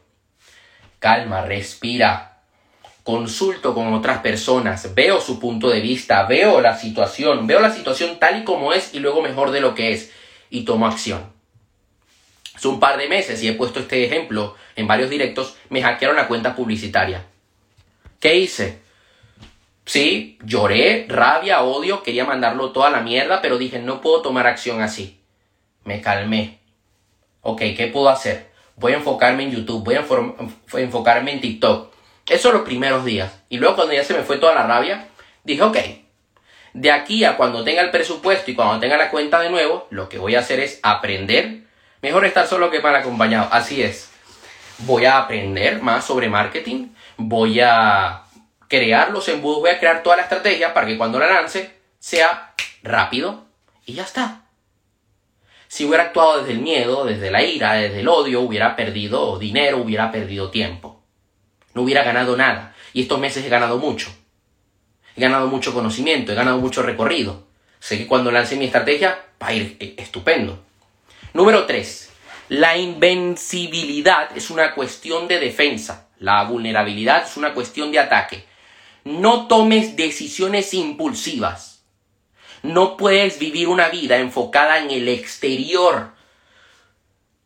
Calma, 1.00 1.44
respira, 1.44 2.42
consulto 3.04 3.74
con 3.74 3.94
otras 3.94 4.20
personas, 4.20 4.96
veo 4.96 5.22
su 5.22 5.40
punto 5.40 5.70
de 5.70 5.80
vista, 5.80 6.24
veo 6.24 6.60
la 6.60 6.78
situación, 6.78 7.48
veo 7.48 7.60
la 7.60 7.72
situación 7.72 8.18
tal 8.20 8.42
y 8.42 8.44
como 8.44 8.74
es 8.74 8.94
y 8.94 9.00
luego 9.00 9.22
mejor 9.22 9.52
de 9.52 9.62
lo 9.62 9.75
que 9.75 9.92
es 9.92 10.12
y 10.50 10.66
tomo 10.66 10.88
acción. 10.88 11.32
Hace 12.56 12.68
un 12.68 12.80
par 12.80 12.98
de 12.98 13.10
meses, 13.10 13.44
y 13.44 13.48
he 13.48 13.54
puesto 13.54 13.80
este 13.80 14.06
ejemplo 14.06 14.56
en 14.75 14.88
varios 14.88 15.10
directos, 15.10 15.56
me 15.70 15.84
hackearon 15.84 16.16
la 16.16 16.28
cuenta 16.28 16.56
publicitaria. 16.56 17.25
¿Qué 18.20 18.38
hice? 18.38 18.80
Sí, 19.86 20.39
lloré, 20.44 21.06
rabia, 21.08 21.62
odio, 21.62 22.01
quería 22.01 22.25
mandarlo 22.25 22.72
toda 22.72 22.89
la 22.89 23.01
mierda, 23.01 23.42
pero 23.42 23.58
dije, 23.58 23.80
no 23.80 24.01
puedo 24.01 24.22
tomar 24.22 24.48
acción 24.48 24.82
así. 24.82 25.22
Me 25.84 26.01
calmé. 26.01 26.60
Ok, 27.42 27.60
¿qué 27.77 27.89
puedo 27.94 28.10
hacer? 28.10 28.50
Voy 28.75 28.94
a 28.94 28.98
enfocarme 28.98 29.44
en 29.44 29.51
YouTube, 29.51 29.84
voy 29.84 29.96
a 29.96 30.82
enfocarme 30.82 31.32
en 31.32 31.42
TikTok. 31.42 31.94
Eso 32.27 32.51
los 32.51 32.63
primeros 32.63 33.06
días. 33.06 33.44
Y 33.50 33.58
luego 33.58 33.75
cuando 33.75 33.94
ya 33.94 34.04
se 34.04 34.15
me 34.15 34.24
fue 34.24 34.38
toda 34.38 34.56
la 34.56 34.65
rabia, 34.65 35.08
dije, 35.44 35.62
ok, 35.62 35.77
de 36.74 36.92
aquí 36.92 37.24
a 37.24 37.38
cuando 37.38 37.63
tenga 37.63 37.82
el 37.82 37.92
presupuesto 37.92 38.51
y 38.51 38.56
cuando 38.56 38.80
tenga 38.80 38.98
la 38.98 39.10
cuenta 39.12 39.39
de 39.39 39.50
nuevo, 39.50 39.88
lo 39.92 40.10
que 40.10 40.18
voy 40.18 40.36
a 40.36 40.39
hacer 40.39 40.60
es 40.60 40.80
aprender. 40.84 41.62
Mejor 42.01 42.25
estar 42.25 42.48
solo 42.48 42.70
que 42.70 42.82
mal 42.82 42.96
acompañado. 42.96 43.48
Así 43.51 43.82
es. 43.82 44.12
Voy 44.80 45.06
a 45.06 45.20
aprender 45.20 45.82
más 45.82 46.04
sobre 46.04 46.27
marketing. 46.27 46.89
Voy 47.15 47.62
a 47.62 48.25
crear 48.67 49.12
los 49.12 49.27
embudos. 49.27 49.60
Voy 49.60 49.69
a 49.69 49.79
crear 49.79 50.03
toda 50.03 50.17
la 50.17 50.24
estrategia 50.24 50.74
para 50.74 50.88
que 50.88 50.98
cuando 50.98 51.19
la 51.19 51.27
lance 51.27 51.72
sea 52.00 52.53
rápido. 52.84 53.45
Y 53.86 53.93
ya 53.93 54.03
está. 54.03 54.43
Si 55.67 55.86
hubiera 55.86 56.05
actuado 56.05 56.39
desde 56.39 56.53
el 56.53 56.60
miedo, 56.60 57.05
desde 57.05 57.31
la 57.31 57.43
ira, 57.43 57.74
desde 57.74 58.00
el 58.00 58.07
odio, 58.07 58.41
hubiera 58.41 58.75
perdido 58.75 59.38
dinero, 59.39 59.77
hubiera 59.77 60.12
perdido 60.12 60.50
tiempo. 60.50 61.03
No 61.74 61.81
hubiera 61.81 62.03
ganado 62.03 62.38
nada. 62.38 62.74
Y 62.93 63.01
estos 63.01 63.19
meses 63.19 63.43
he 63.43 63.50
ganado 63.50 63.77
mucho 63.77 64.10
he 65.15 65.22
ganado 65.22 65.48
mucho 65.48 65.74
conocimiento, 65.74 66.31
he 66.31 66.36
ganado 66.36 66.57
mucho 66.57 66.84
recorrido. 66.84 67.48
Sé 67.79 67.98
que 67.98 68.07
cuando 68.07 68.31
lance 68.31 68.55
mi 68.55 68.65
estrategia 68.65 69.19
va 69.41 69.48
a 69.48 69.53
ir 69.53 69.77
eh, 69.79 69.95
estupendo. 69.98 70.63
Número 71.34 71.65
3. 71.65 72.12
La 72.50 72.77
invencibilidad 72.77 74.36
es 74.36 74.50
una 74.50 74.74
cuestión 74.74 75.27
de 75.27 75.39
defensa. 75.39 76.07
La 76.19 76.43
vulnerabilidad 76.43 77.24
es 77.24 77.38
una 77.38 77.53
cuestión 77.53 77.91
de 77.91 78.00
ataque. 78.00 78.45
No 79.05 79.47
tomes 79.47 79.95
decisiones 79.95 80.74
impulsivas. 80.74 81.83
No 82.62 82.97
puedes 82.97 83.39
vivir 83.39 83.69
una 83.69 83.88
vida 83.88 84.17
enfocada 84.17 84.79
en 84.79 84.91
el 84.91 85.07
exterior. 85.07 86.12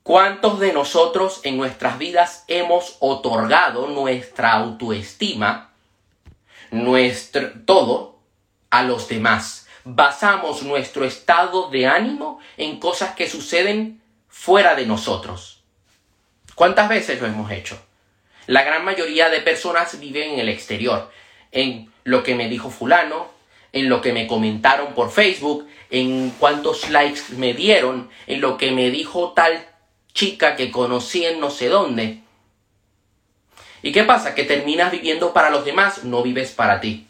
¿Cuántos 0.01 0.59
de 0.59 0.73
nosotros 0.73 1.41
en 1.43 1.57
nuestras 1.57 1.99
vidas 1.99 2.45
hemos 2.47 2.97
otorgado 2.99 3.87
nuestra 3.87 4.53
autoestima 4.53 5.69
nuestro 6.71 7.51
todo 7.65 8.19
a 8.69 8.83
los 8.83 9.07
demás. 9.07 9.67
Basamos 9.83 10.63
nuestro 10.63 11.05
estado 11.05 11.69
de 11.69 11.87
ánimo 11.87 12.39
en 12.57 12.79
cosas 12.79 13.15
que 13.15 13.29
suceden 13.29 14.01
fuera 14.27 14.75
de 14.75 14.85
nosotros. 14.85 15.63
¿Cuántas 16.55 16.89
veces 16.89 17.21
lo 17.21 17.27
hemos 17.27 17.51
hecho? 17.51 17.81
La 18.47 18.63
gran 18.63 18.83
mayoría 18.83 19.29
de 19.29 19.41
personas 19.41 19.99
viven 19.99 20.33
en 20.33 20.39
el 20.39 20.49
exterior, 20.49 21.11
en 21.51 21.91
lo 22.03 22.23
que 22.23 22.35
me 22.35 22.49
dijo 22.49 22.69
fulano, 22.69 23.27
en 23.71 23.89
lo 23.89 24.01
que 24.01 24.13
me 24.13 24.27
comentaron 24.27 24.93
por 24.93 25.11
Facebook, 25.11 25.67
en 25.89 26.31
cuántos 26.39 26.89
likes 26.89 27.21
me 27.37 27.53
dieron, 27.53 28.09
en 28.27 28.41
lo 28.41 28.57
que 28.57 28.71
me 28.71 28.89
dijo 28.91 29.33
tal 29.33 29.67
chica 30.13 30.55
que 30.55 30.71
conocí 30.71 31.25
en 31.25 31.39
no 31.39 31.49
sé 31.49 31.69
dónde. 31.69 32.21
¿Y 33.81 33.91
qué 33.91 34.03
pasa? 34.03 34.35
Que 34.35 34.43
terminas 34.43 34.91
viviendo 34.91 35.33
para 35.33 35.49
los 35.49 35.65
demás, 35.65 36.03
no 36.03 36.21
vives 36.23 36.51
para 36.51 36.81
ti. 36.81 37.07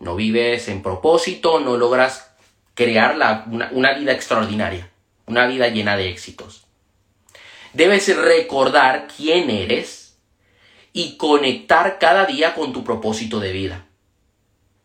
No 0.00 0.16
vives 0.16 0.68
en 0.68 0.82
propósito, 0.82 1.60
no 1.60 1.76
logras 1.76 2.30
crear 2.74 3.14
una, 3.14 3.70
una 3.72 3.92
vida 3.94 4.12
extraordinaria, 4.12 4.90
una 5.26 5.46
vida 5.46 5.68
llena 5.68 5.96
de 5.96 6.08
éxitos. 6.08 6.66
Debes 7.72 8.14
recordar 8.16 9.08
quién 9.16 9.50
eres 9.50 10.03
y 10.94 11.16
conectar 11.16 11.98
cada 11.98 12.24
día 12.24 12.54
con 12.54 12.72
tu 12.72 12.84
propósito 12.84 13.40
de 13.40 13.52
vida. 13.52 13.84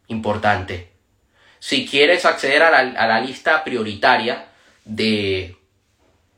Importante. 0.08 0.92
Si 1.60 1.88
quieres 1.88 2.26
acceder 2.26 2.64
a 2.64 2.72
la, 2.72 2.80
a 3.00 3.08
la 3.08 3.22
lista 3.22 3.64
prioritaria 3.64 4.48
de 4.86 5.56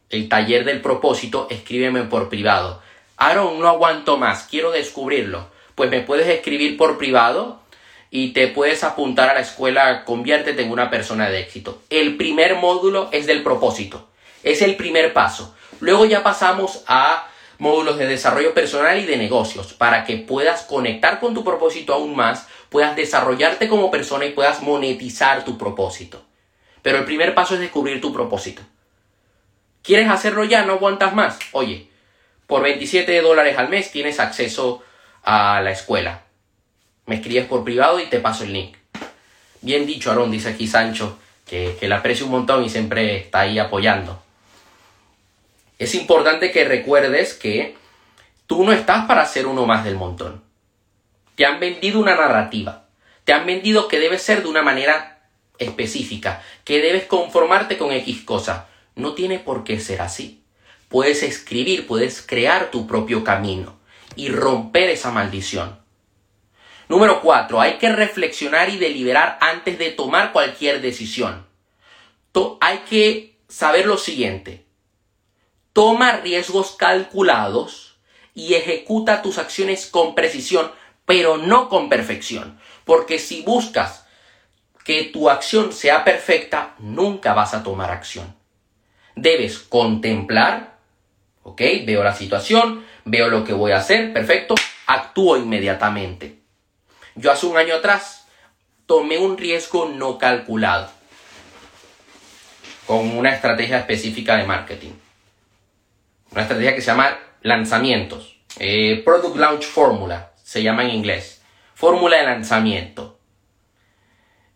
el 0.09 0.27
taller 0.27 0.65
del 0.65 0.81
propósito, 0.81 1.47
escríbeme 1.49 2.03
por 2.03 2.27
privado. 2.27 2.83
Aaron, 3.15 3.59
no 3.61 3.67
aguanto 3.69 4.17
más, 4.17 4.43
quiero 4.43 4.71
descubrirlo. 4.71 5.47
Pues 5.75 5.89
me 5.89 6.01
puedes 6.01 6.27
escribir 6.27 6.75
por 6.75 6.97
privado 6.97 7.61
y 8.09 8.33
te 8.33 8.49
puedes 8.49 8.83
apuntar 8.83 9.29
a 9.29 9.33
la 9.35 9.39
escuela 9.39 10.03
Conviértete 10.03 10.63
en 10.63 10.71
una 10.71 10.89
persona 10.89 11.29
de 11.29 11.39
éxito. 11.39 11.81
El 11.89 12.17
primer 12.17 12.55
módulo 12.55 13.07
es 13.13 13.25
del 13.25 13.41
propósito. 13.41 14.09
Es 14.43 14.61
el 14.61 14.75
primer 14.75 15.13
paso. 15.13 15.55
Luego 15.79 16.03
ya 16.03 16.23
pasamos 16.23 16.83
a 16.87 17.30
módulos 17.61 17.99
de 17.99 18.07
desarrollo 18.07 18.55
personal 18.55 18.97
y 18.97 19.05
de 19.05 19.17
negocios 19.17 19.73
para 19.73 20.03
que 20.03 20.17
puedas 20.17 20.63
conectar 20.63 21.19
con 21.19 21.35
tu 21.35 21.43
propósito 21.43 21.93
aún 21.93 22.15
más, 22.15 22.47
puedas 22.69 22.95
desarrollarte 22.95 23.67
como 23.67 23.91
persona 23.91 24.25
y 24.25 24.31
puedas 24.31 24.63
monetizar 24.63 25.45
tu 25.45 25.59
propósito. 25.59 26.23
Pero 26.81 26.97
el 26.97 27.05
primer 27.05 27.35
paso 27.35 27.53
es 27.53 27.59
descubrir 27.59 28.01
tu 28.01 28.11
propósito. 28.11 28.63
¿Quieres 29.83 30.09
hacerlo 30.09 30.43
ya? 30.43 30.65
¿No 30.65 30.73
aguantas 30.73 31.13
más? 31.13 31.37
Oye, 31.51 31.87
por 32.47 32.63
27 32.63 33.21
dólares 33.21 33.55
al 33.59 33.69
mes 33.69 33.91
tienes 33.91 34.19
acceso 34.19 34.81
a 35.21 35.61
la 35.61 35.69
escuela. 35.69 36.23
Me 37.05 37.17
escribes 37.17 37.45
por 37.45 37.63
privado 37.63 37.99
y 37.99 38.07
te 38.07 38.19
paso 38.19 38.43
el 38.43 38.53
link. 38.53 38.75
Bien 39.61 39.85
dicho, 39.85 40.09
Aarón, 40.09 40.31
dice 40.31 40.49
aquí 40.49 40.65
Sancho, 40.65 41.19
que, 41.45 41.77
que 41.79 41.87
le 41.87 41.93
aprecio 41.93 42.25
un 42.25 42.31
montón 42.31 42.63
y 42.63 42.69
siempre 42.69 43.17
está 43.17 43.41
ahí 43.41 43.59
apoyando. 43.59 44.19
Es 45.81 45.95
importante 45.95 46.51
que 46.51 46.63
recuerdes 46.63 47.33
que 47.33 47.75
tú 48.47 48.63
no 48.63 48.71
estás 48.71 49.05
para 49.05 49.25
ser 49.25 49.47
uno 49.47 49.65
más 49.65 49.83
del 49.83 49.95
montón. 49.95 50.43
Te 51.35 51.45
han 51.45 51.59
vendido 51.59 51.99
una 51.99 52.15
narrativa. 52.15 52.85
Te 53.23 53.33
han 53.33 53.45
vendido 53.45 53.87
que 53.87 53.99
debes 53.99 54.21
ser 54.21 54.43
de 54.43 54.49
una 54.49 54.63
manera 54.63 55.27
específica, 55.57 56.43
que 56.63 56.81
debes 56.81 57.05
conformarte 57.05 57.77
con 57.77 57.91
X 57.91 58.21
cosa. 58.21 58.67
No 58.95 59.13
tiene 59.13 59.39
por 59.39 59.63
qué 59.63 59.79
ser 59.79 60.01
así 60.01 60.41
puedes 60.91 61.23
escribir, 61.23 61.87
puedes 61.87 62.21
crear 62.21 62.69
tu 62.69 62.85
propio 62.85 63.23
camino 63.23 63.79
y 64.15 64.29
romper 64.29 64.89
esa 64.89 65.09
maldición. 65.09 65.79
Número 66.89 67.21
4. 67.21 67.61
Hay 67.61 67.77
que 67.77 67.89
reflexionar 67.89 68.69
y 68.69 68.77
deliberar 68.77 69.37
antes 69.39 69.79
de 69.79 69.91
tomar 69.91 70.33
cualquier 70.33 70.81
decisión. 70.81 71.47
hay 72.59 72.79
que 72.89 73.37
saber 73.47 73.85
lo 73.85 73.97
siguiente. 73.97 74.65
Toma 75.73 76.17
riesgos 76.17 76.71
calculados 76.71 77.97
y 78.33 78.55
ejecuta 78.55 79.21
tus 79.21 79.37
acciones 79.37 79.85
con 79.85 80.15
precisión, 80.15 80.71
pero 81.05 81.37
no 81.37 81.69
con 81.69 81.89
perfección. 81.89 82.59
Porque 82.85 83.19
si 83.19 83.41
buscas 83.41 84.05
que 84.83 85.03
tu 85.03 85.29
acción 85.29 85.71
sea 85.73 86.03
perfecta, 86.03 86.75
nunca 86.79 87.33
vas 87.33 87.53
a 87.53 87.63
tomar 87.63 87.91
acción. 87.91 88.35
Debes 89.15 89.59
contemplar, 89.59 90.71
¿Ok? 91.43 91.61
Veo 91.85 92.03
la 92.03 92.13
situación, 92.13 92.85
veo 93.05 93.29
lo 93.29 93.43
que 93.43 93.53
voy 93.53 93.71
a 93.71 93.77
hacer, 93.77 94.13
perfecto, 94.13 94.55
actúo 94.85 95.37
inmediatamente. 95.37 96.39
Yo 97.15 97.31
hace 97.31 97.45
un 97.45 97.57
año 97.57 97.75
atrás 97.75 98.27
tomé 98.85 99.17
un 99.17 99.37
riesgo 99.37 99.85
no 99.85 100.17
calculado 100.17 100.89
con 102.85 103.17
una 103.17 103.33
estrategia 103.33 103.79
específica 103.79 104.37
de 104.37 104.43
marketing. 104.43 104.91
Una 106.31 106.41
estrategia 106.41 106.75
que 106.75 106.81
se 106.81 106.87
llama 106.87 107.17
lanzamientos. 107.41 108.37
Eh, 108.59 109.01
Product 109.03 109.37
Launch 109.37 109.63
Formula, 109.63 110.33
se 110.43 110.63
llama 110.63 110.83
en 110.83 110.91
inglés. 110.91 111.41
Fórmula 111.73 112.17
de 112.17 112.23
lanzamiento. 112.23 113.19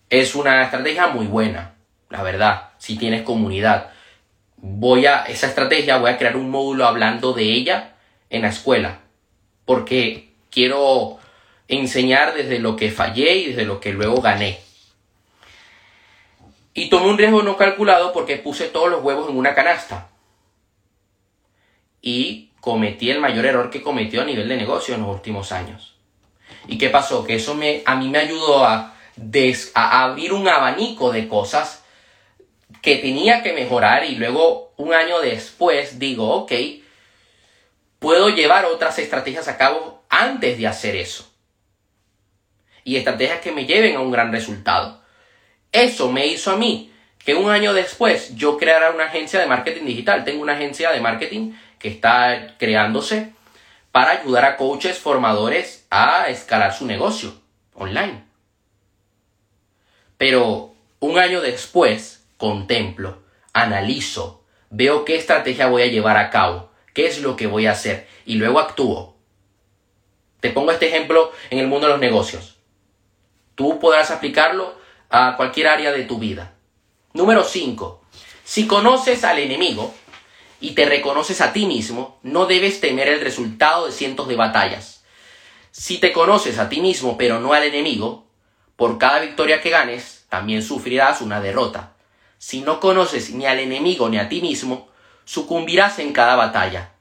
Es 0.09 0.35
una 0.35 0.63
estrategia 0.63 1.07
muy 1.07 1.27
buena, 1.27 1.75
la 2.09 2.21
verdad, 2.21 2.69
si 2.77 2.97
tienes 2.97 3.23
comunidad 3.23 3.91
voy 4.67 5.05
a, 5.05 5.23
esa 5.23 5.47
estrategia, 5.47 5.97
voy 5.97 6.09
a 6.09 6.17
crear 6.17 6.35
un 6.35 6.49
módulo 6.49 6.85
hablando 6.85 7.33
de 7.33 7.43
ella 7.43 7.95
en 8.29 8.41
la 8.41 8.49
escuela, 8.49 8.99
porque 9.65 10.33
quiero 10.49 11.19
enseñar 11.67 12.33
desde 12.33 12.59
lo 12.59 12.75
que 12.75 12.91
fallé 12.91 13.35
y 13.35 13.47
desde 13.49 13.65
lo 13.65 13.79
que 13.79 13.93
luego 13.93 14.21
gané. 14.21 14.59
Y 16.73 16.89
tomé 16.89 17.07
un 17.07 17.17
riesgo 17.17 17.41
no 17.43 17.55
calculado 17.57 18.11
porque 18.11 18.37
puse 18.37 18.67
todos 18.67 18.89
los 18.89 19.03
huevos 19.03 19.29
en 19.29 19.37
una 19.37 19.55
canasta. 19.55 20.09
Y 22.05 22.51
cometí 22.61 23.09
el 23.09 23.19
mayor 23.19 23.47
error 23.47 23.71
que 23.71 23.81
cometió 23.81 24.21
a 24.21 24.25
nivel 24.25 24.47
de 24.47 24.57
negocio 24.57 24.93
en 24.93 25.01
los 25.01 25.09
últimos 25.09 25.51
años. 25.51 25.95
¿Y 26.67 26.77
qué 26.77 26.91
pasó? 26.91 27.25
Que 27.25 27.33
eso 27.33 27.55
me, 27.55 27.81
a 27.83 27.95
mí 27.95 28.09
me 28.09 28.19
ayudó 28.19 28.63
a, 28.63 28.93
abrir 29.73 30.31
un 30.31 30.47
abanico 30.47 31.11
de 31.11 31.27
cosas 31.27 31.83
que 32.83 32.97
tenía 32.97 33.41
que 33.41 33.53
mejorar 33.53 34.05
y 34.05 34.17
luego 34.17 34.73
un 34.77 34.93
año 34.93 35.19
después 35.19 35.97
digo, 35.97 36.29
ok, 36.29 36.51
puedo 37.97 38.29
llevar 38.29 38.65
otras 38.65 38.99
estrategias 38.99 39.47
a 39.47 39.57
cabo 39.57 40.03
antes 40.07 40.59
de 40.59 40.67
hacer 40.67 40.95
eso. 40.95 41.27
Y 42.83 42.97
estrategias 42.97 43.39
que 43.39 43.51
me 43.51 43.65
lleven 43.65 43.95
a 43.95 44.01
un 44.01 44.11
gran 44.11 44.31
resultado. 44.31 45.01
Eso 45.71 46.11
me 46.11 46.27
hizo 46.27 46.51
a 46.51 46.57
mí 46.57 46.91
que 47.25 47.33
un 47.33 47.49
año 47.49 47.73
después 47.73 48.35
yo 48.35 48.57
creara 48.57 48.91
una 48.91 49.05
agencia 49.05 49.39
de 49.39 49.47
marketing 49.47 49.85
digital. 49.85 50.23
Tengo 50.23 50.43
una 50.43 50.53
agencia 50.53 50.91
de 50.91 51.01
marketing 51.01 51.53
que 51.85 51.91
está 51.91 52.55
creándose 52.57 53.31
para 53.91 54.09
ayudar 54.09 54.43
a 54.43 54.57
coaches 54.57 54.97
formadores 54.97 55.85
a 55.91 56.29
escalar 56.29 56.73
su 56.73 56.87
negocio 56.87 57.35
online. 57.75 58.23
Pero 60.17 60.73
un 60.99 61.19
año 61.19 61.41
después 61.41 62.25
contemplo, 62.37 63.19
analizo, 63.53 64.43
veo 64.71 65.05
qué 65.05 65.15
estrategia 65.15 65.67
voy 65.67 65.83
a 65.83 65.85
llevar 65.85 66.17
a 66.17 66.31
cabo, 66.31 66.71
qué 66.95 67.05
es 67.05 67.21
lo 67.21 67.35
que 67.35 67.45
voy 67.45 67.67
a 67.67 67.73
hacer 67.73 68.07
y 68.25 68.33
luego 68.33 68.59
actúo. 68.59 69.15
Te 70.39 70.49
pongo 70.49 70.71
este 70.71 70.87
ejemplo 70.87 71.31
en 71.51 71.59
el 71.59 71.67
mundo 71.67 71.85
de 71.85 71.93
los 71.93 72.01
negocios. 72.01 72.57
Tú 73.53 73.77
podrás 73.77 74.09
aplicarlo 74.09 74.73
a 75.11 75.35
cualquier 75.37 75.67
área 75.67 75.91
de 75.91 76.05
tu 76.05 76.17
vida. 76.17 76.55
Número 77.13 77.43
5. 77.43 78.01
Si 78.43 78.65
conoces 78.65 79.23
al 79.23 79.37
enemigo 79.37 79.93
y 80.65 80.71
te 80.71 80.85
reconoces 80.85 81.41
a 81.41 81.53
ti 81.53 81.67
mismo, 81.67 82.17
no 82.23 82.47
debes 82.47 82.81
temer 82.81 83.07
el 83.07 83.21
resultado 83.21 83.85
de 83.85 83.91
cientos 83.91 84.27
de 84.27 84.35
batallas. 84.35 85.03
Si 85.69 85.99
te 85.99 86.11
conoces 86.11 86.57
a 86.57 86.69
ti 86.69 86.81
mismo 86.81 87.19
pero 87.19 87.39
no 87.39 87.53
al 87.53 87.65
enemigo, 87.65 88.25
por 88.75 88.97
cada 88.97 89.19
victoria 89.19 89.61
que 89.61 89.69
ganes, 89.69 90.25
también 90.27 90.63
sufrirás 90.63 91.21
una 91.21 91.39
derrota. 91.39 91.93
Si 92.39 92.61
no 92.61 92.79
conoces 92.79 93.29
ni 93.29 93.45
al 93.45 93.59
enemigo 93.59 94.09
ni 94.09 94.17
a 94.17 94.27
ti 94.27 94.41
mismo, 94.41 94.87
sucumbirás 95.23 95.99
en 95.99 96.13
cada 96.13 96.35
batalla. 96.35 96.93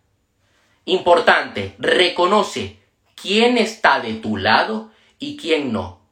Importante, 0.84 1.74
reconoce 1.78 2.80
quién 3.14 3.56
está 3.56 3.98
de 3.98 4.12
tu 4.12 4.36
lado 4.36 4.90
y 5.18 5.38
quién 5.38 5.72
no. 5.72 6.02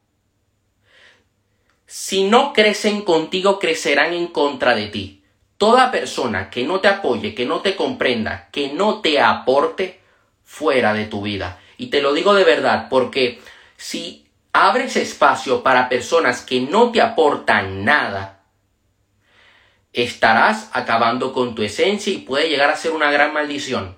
Si 1.84 2.24
no 2.24 2.54
crecen 2.54 3.02
contigo, 3.02 3.58
crecerán 3.58 4.14
en 4.14 4.28
contra 4.28 4.74
de 4.74 4.86
ti. 4.86 5.21
Toda 5.62 5.92
persona 5.92 6.50
que 6.50 6.64
no 6.64 6.80
te 6.80 6.88
apoye, 6.88 7.36
que 7.36 7.46
no 7.46 7.60
te 7.60 7.76
comprenda, 7.76 8.48
que 8.50 8.72
no 8.72 9.00
te 9.00 9.20
aporte, 9.20 10.00
fuera 10.42 10.92
de 10.92 11.04
tu 11.04 11.22
vida. 11.22 11.60
Y 11.78 11.86
te 11.86 12.02
lo 12.02 12.14
digo 12.14 12.34
de 12.34 12.42
verdad, 12.42 12.88
porque 12.90 13.40
si 13.76 14.26
abres 14.52 14.96
espacio 14.96 15.62
para 15.62 15.88
personas 15.88 16.40
que 16.40 16.62
no 16.62 16.90
te 16.90 17.00
aportan 17.00 17.84
nada, 17.84 18.42
estarás 19.92 20.68
acabando 20.72 21.32
con 21.32 21.54
tu 21.54 21.62
esencia 21.62 22.12
y 22.12 22.18
puede 22.18 22.48
llegar 22.48 22.70
a 22.70 22.76
ser 22.76 22.90
una 22.90 23.12
gran 23.12 23.32
maldición. 23.32 23.94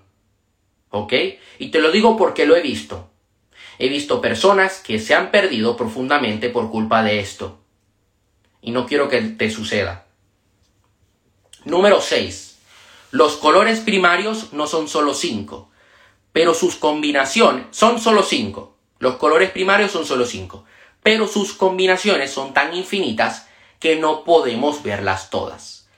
¿Ok? 0.90 1.14
Y 1.58 1.68
te 1.70 1.80
lo 1.80 1.90
digo 1.92 2.18
porque 2.18 2.44
lo 2.44 2.56
he 2.56 2.60
visto. 2.60 3.08
He 3.78 3.88
visto 3.88 4.20
personas 4.20 4.82
que 4.86 4.98
se 4.98 5.14
han 5.14 5.30
perdido 5.30 5.78
profundamente 5.78 6.50
por 6.50 6.70
culpa 6.70 7.02
de 7.02 7.20
esto 7.20 7.64
y 8.60 8.70
no 8.70 8.84
quiero 8.84 9.08
que 9.08 9.22
te 9.22 9.50
suceda. 9.50 10.03
Número 11.64 12.02
6. 12.02 12.58
Los 13.10 13.36
colores 13.36 13.80
primarios 13.80 14.52
no 14.52 14.66
son 14.66 14.86
solo 14.86 15.14
5, 15.14 15.70
pero 16.32 16.52
sus 16.52 16.76
combinaciones 16.76 17.66
son 17.70 17.98
solo 18.00 18.22
5. 18.22 18.76
Los 18.98 19.16
colores 19.16 19.50
primarios 19.50 19.90
son 19.90 20.04
solo 20.04 20.26
5, 20.26 20.64
pero 21.02 21.26
sus 21.26 21.54
combinaciones 21.54 22.30
son 22.30 22.52
tan 22.52 22.74
infinitas 22.74 23.48
que 23.80 23.96
no 23.96 24.24
podemos 24.24 24.82
verlas 24.82 25.30
todas. 25.30 25.88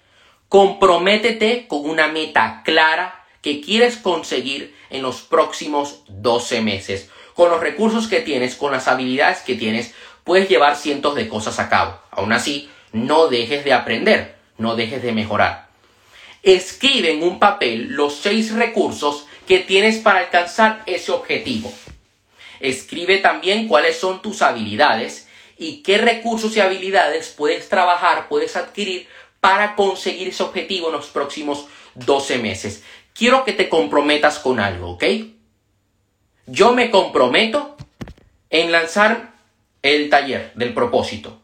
Comprométete 0.49 1.67
con 1.67 1.91
una 1.91 2.07
meta 2.07 2.63
clara 2.65 3.25
que 3.43 3.61
quieres 3.61 3.97
conseguir 3.97 4.77
en 4.91 5.03
los 5.03 5.23
próximos 5.23 6.05
12 6.09 6.61
meses. 6.61 7.11
Con 7.35 7.51
los 7.51 7.61
recursos 7.61 8.07
que 8.07 8.21
tienes, 8.21 8.55
con 8.55 8.71
las 8.71 8.87
habilidades 8.87 9.39
que 9.39 9.57
tienes, 9.57 9.95
puedes 10.23 10.49
llevar 10.49 10.77
cientos 10.77 11.17
de 11.17 11.29
cosas 11.29 11.59
a 11.59 11.69
cabo. 11.69 11.99
Aún 12.13 12.33
así, 12.33 12.71
no 12.93 13.27
dejes 13.27 13.65
de 13.65 13.73
aprender, 13.73 14.36
no 14.59 14.77
dejes 14.77 15.03
de 15.03 15.13
mejorar. 15.13 15.69
Escribe 16.43 17.13
en 17.13 17.23
un 17.23 17.39
papel 17.39 17.89
los 17.91 18.17
seis 18.17 18.53
recursos 18.53 19.27
que 19.47 19.61
tienes 19.61 19.99
para 19.99 20.21
alcanzar 20.21 20.83
ese 20.87 21.13
objetivo. 21.13 21.73
Escribe 22.61 23.19
también 23.19 23.69
cuáles 23.69 23.99
son 23.99 24.23
tus 24.23 24.43
habilidades 24.43 25.29
y 25.59 25.83
qué 25.83 25.99
recursos 25.99 26.57
y 26.57 26.61
habilidades 26.61 27.29
puedes 27.37 27.69
trabajar, 27.69 28.29
puedes 28.29 28.57
adquirir 28.57 29.09
para 29.41 29.75
conseguir 29.75 30.29
ese 30.29 30.43
objetivo 30.43 30.89
en 30.89 30.95
los 30.95 31.07
próximos 31.07 31.67
12 31.95 32.39
meses. 32.39 32.83
Quiero 33.15 33.45
que 33.45 33.53
te 33.53 33.69
comprometas 33.69 34.39
con 34.39 34.61
algo, 34.61 34.91
¿ok? 34.91 35.05
Yo 36.47 36.73
me 36.73 36.91
comprometo 36.91 37.77
en 38.51 38.73
lanzar 38.73 39.33
el 39.83 40.11
taller 40.11 40.53
del 40.55 40.75
propósito. 40.75 41.41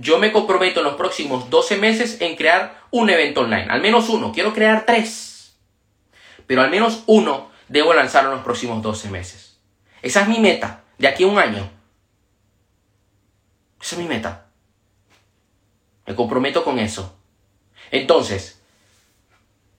Yo 0.00 0.18
me 0.18 0.32
comprometo 0.32 0.80
en 0.80 0.84
los 0.84 0.94
próximos 0.94 1.50
12 1.50 1.76
meses 1.76 2.20
en 2.20 2.36
crear 2.36 2.82
un 2.90 3.10
evento 3.10 3.40
online. 3.40 3.66
Al 3.68 3.80
menos 3.80 4.08
uno. 4.08 4.32
Quiero 4.32 4.52
crear 4.52 4.86
tres. 4.86 5.56
Pero 6.46 6.62
al 6.62 6.70
menos 6.70 7.02
uno 7.06 7.50
debo 7.68 7.94
lanzarlo 7.94 8.30
en 8.30 8.36
los 8.36 8.44
próximos 8.44 8.82
12 8.82 9.10
meses. 9.10 9.58
Esa 10.02 10.22
es 10.22 10.28
mi 10.28 10.38
meta. 10.38 10.84
De 10.98 11.08
aquí 11.08 11.24
a 11.24 11.26
un 11.26 11.38
año. 11.38 11.70
Esa 13.80 13.96
es 13.96 14.02
mi 14.02 14.08
meta. 14.08 14.46
Me 16.06 16.14
comprometo 16.14 16.64
con 16.64 16.78
eso. 16.78 17.16
Entonces, 17.90 18.60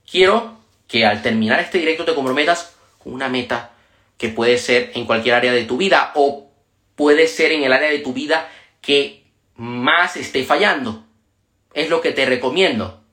quiero 0.09 0.57
que 0.87 1.05
al 1.05 1.21
terminar 1.21 1.59
este 1.59 1.77
directo 1.77 2.05
te 2.05 2.15
comprometas 2.15 2.75
con 3.01 3.13
una 3.13 3.29
meta 3.29 3.71
que 4.17 4.29
puede 4.29 4.57
ser 4.57 4.91
en 4.95 5.05
cualquier 5.05 5.35
área 5.35 5.53
de 5.53 5.63
tu 5.63 5.77
vida 5.77 6.11
o 6.15 6.49
puede 6.95 7.27
ser 7.27 7.51
en 7.51 7.63
el 7.63 7.71
área 7.71 7.89
de 7.89 7.99
tu 7.99 8.13
vida 8.13 8.49
que 8.81 9.18
más 9.59 10.15
esté 10.15 10.45
fallando. 10.45 11.03
Es 11.73 11.89
lo 11.89 12.01
que 12.01 12.11
te 12.11 12.25
recomiendo. 12.25 13.03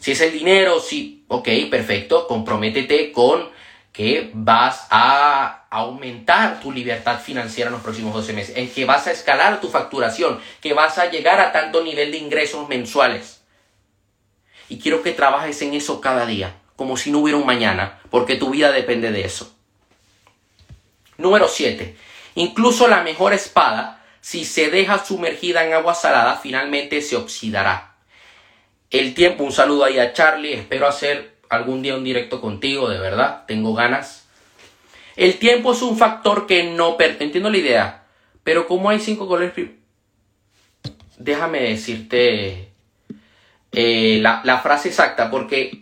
Si 0.00 0.12
es 0.12 0.20
el 0.22 0.32
dinero, 0.32 0.80
sí, 0.80 1.24
ok, 1.28 1.48
perfecto, 1.70 2.26
comprométete 2.26 3.12
con 3.12 3.50
que 3.92 4.30
vas 4.32 4.86
a 4.90 5.66
aumentar 5.68 6.60
tu 6.60 6.72
libertad 6.72 7.20
financiera 7.20 7.68
en 7.68 7.74
los 7.74 7.82
próximos 7.82 8.14
12 8.14 8.32
meses, 8.32 8.56
en 8.56 8.70
que 8.70 8.86
vas 8.86 9.06
a 9.06 9.12
escalar 9.12 9.60
tu 9.60 9.68
facturación, 9.68 10.40
que 10.62 10.72
vas 10.72 10.96
a 10.96 11.10
llegar 11.10 11.40
a 11.40 11.52
tanto 11.52 11.84
nivel 11.84 12.10
de 12.10 12.16
ingresos 12.16 12.66
mensuales. 12.68 13.42
Y 14.70 14.78
quiero 14.78 15.02
que 15.02 15.12
trabajes 15.12 15.60
en 15.60 15.74
eso 15.74 16.00
cada 16.00 16.24
día, 16.24 16.56
como 16.74 16.96
si 16.96 17.10
no 17.10 17.18
hubiera 17.18 17.38
un 17.38 17.46
mañana, 17.46 18.00
porque 18.10 18.36
tu 18.36 18.48
vida 18.48 18.72
depende 18.72 19.12
de 19.12 19.26
eso. 19.26 19.54
Número 21.18 21.48
7. 21.48 21.96
Incluso 22.36 22.88
la 22.88 23.02
mejor 23.02 23.34
espada, 23.34 24.01
si 24.22 24.44
se 24.44 24.70
deja 24.70 25.04
sumergida 25.04 25.66
en 25.66 25.74
agua 25.74 25.94
salada, 25.94 26.36
finalmente 26.36 27.02
se 27.02 27.16
oxidará. 27.16 27.96
El 28.88 29.14
tiempo, 29.14 29.42
un 29.42 29.52
saludo 29.52 29.84
ahí 29.84 29.98
a 29.98 30.12
Charlie, 30.12 30.54
espero 30.54 30.86
hacer 30.86 31.34
algún 31.50 31.82
día 31.82 31.96
un 31.96 32.04
directo 32.04 32.40
contigo, 32.40 32.88
de 32.88 32.98
verdad, 32.98 33.44
tengo 33.46 33.74
ganas. 33.74 34.28
El 35.16 35.38
tiempo 35.38 35.72
es 35.72 35.82
un 35.82 35.98
factor 35.98 36.46
que 36.46 36.62
no... 36.62 36.96
Entiendo 36.98 37.50
la 37.50 37.58
idea, 37.58 38.04
pero 38.44 38.66
como 38.66 38.88
hay 38.88 39.00
cinco 39.00 39.26
colores... 39.26 39.52
Déjame 41.18 41.60
decirte 41.60 42.72
eh, 43.72 44.18
la, 44.22 44.40
la 44.44 44.58
frase 44.60 44.88
exacta, 44.88 45.30
porque 45.30 45.78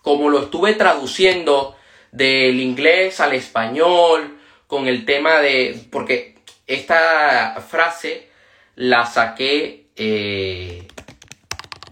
como 0.00 0.30
lo 0.30 0.44
estuve 0.44 0.74
traduciendo 0.74 1.76
del 2.10 2.58
inglés 2.58 3.20
al 3.20 3.34
español, 3.34 4.38
con 4.66 4.88
el 4.88 5.04
tema 5.04 5.40
de, 5.40 5.78
porque 5.90 6.32
esta 6.66 7.60
frase 7.60 8.30
la 8.76 9.06
saqué 9.06 9.88
eh, 9.96 10.88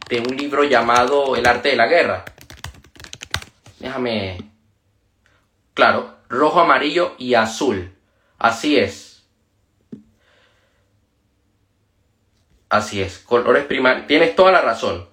de 0.09 0.20
un 0.20 0.37
libro 0.37 0.64
llamado 0.64 1.37
El 1.37 1.46
arte 1.46 1.70
de 1.70 1.76
la 1.76 1.87
guerra. 1.87 2.24
Déjame, 3.78 4.38
claro, 5.74 6.16
rojo, 6.28 6.61
amarillo 6.61 7.14
y 7.18 7.35
azul. 7.35 7.94
Así 8.38 8.78
es. 8.78 9.26
Así 12.68 13.02
es, 13.02 13.18
colores 13.18 13.64
primarios. 13.64 14.06
Tienes 14.06 14.37
toda 14.37 14.52
la 14.52 14.61
razón. 14.61 15.09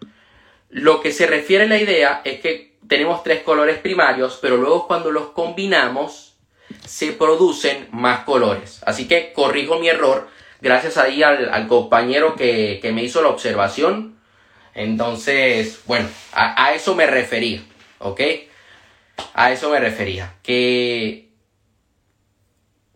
Lo 0.69 1.01
que 1.01 1.11
se 1.11 1.25
refiere 1.25 1.63
a 1.63 1.67
la 1.67 1.77
idea 1.77 2.21
es 2.23 2.39
que 2.39 2.77
tenemos 2.87 3.23
tres 3.23 3.41
colores 3.41 3.79
primarios, 3.79 4.37
pero 4.41 4.57
luego 4.57 4.87
cuando 4.87 5.11
los 5.11 5.29
combinamos 5.29 6.36
se 6.85 7.11
producen 7.13 7.87
más 7.91 8.21
colores. 8.21 8.81
Así 8.85 9.07
que 9.07 9.33
corrijo 9.33 9.79
mi 9.79 9.89
error 9.89 10.29
gracias 10.61 10.97
ahí 10.97 11.23
al, 11.23 11.67
compañero 11.67 12.35
que, 12.35 12.79
me 12.93 13.03
hizo 13.03 13.21
la 13.21 13.29
observación. 13.29 14.17
Entonces, 14.73 15.81
bueno, 15.85 16.07
a, 16.33 16.65
a 16.65 16.73
eso 16.73 16.95
me 16.95 17.07
refería, 17.07 17.61
¿ok? 17.99 18.21
A 19.33 19.51
eso 19.51 19.69
me 19.69 19.79
refería. 19.79 20.35
Que 20.43 21.29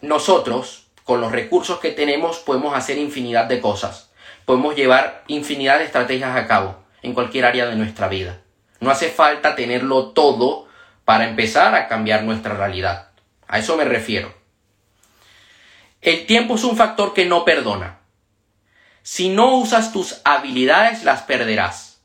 nosotros, 0.01 0.87
con 1.03 1.21
los 1.21 1.31
recursos 1.31 1.79
que 1.79 1.91
tenemos, 1.91 2.39
podemos 2.39 2.75
hacer 2.75 2.97
infinidad 2.97 3.45
de 3.45 3.61
cosas. 3.61 4.11
Podemos 4.45 4.75
llevar 4.75 5.23
infinidad 5.27 5.79
de 5.79 5.85
estrategias 5.85 6.35
a 6.35 6.47
cabo 6.47 6.83
en 7.01 7.13
cualquier 7.13 7.45
área 7.45 7.65
de 7.65 7.75
nuestra 7.75 8.07
vida. 8.07 8.41
No 8.79 8.89
hace 8.89 9.09
falta 9.09 9.55
tenerlo 9.55 10.09
todo 10.09 10.67
para 11.05 11.27
empezar 11.27 11.75
a 11.75 11.87
cambiar 11.87 12.23
nuestra 12.23 12.55
realidad. 12.55 13.10
A 13.51 13.59
eso 13.59 13.75
me 13.75 13.83
refiero. 13.83 14.33
El 15.99 16.25
tiempo 16.25 16.55
es 16.55 16.63
un 16.63 16.77
factor 16.77 17.13
que 17.13 17.25
no 17.25 17.43
perdona. 17.43 17.99
Si 19.03 19.27
no 19.27 19.57
usas 19.57 19.91
tus 19.91 20.21
habilidades, 20.23 21.03
las 21.03 21.23
perderás. 21.23 22.01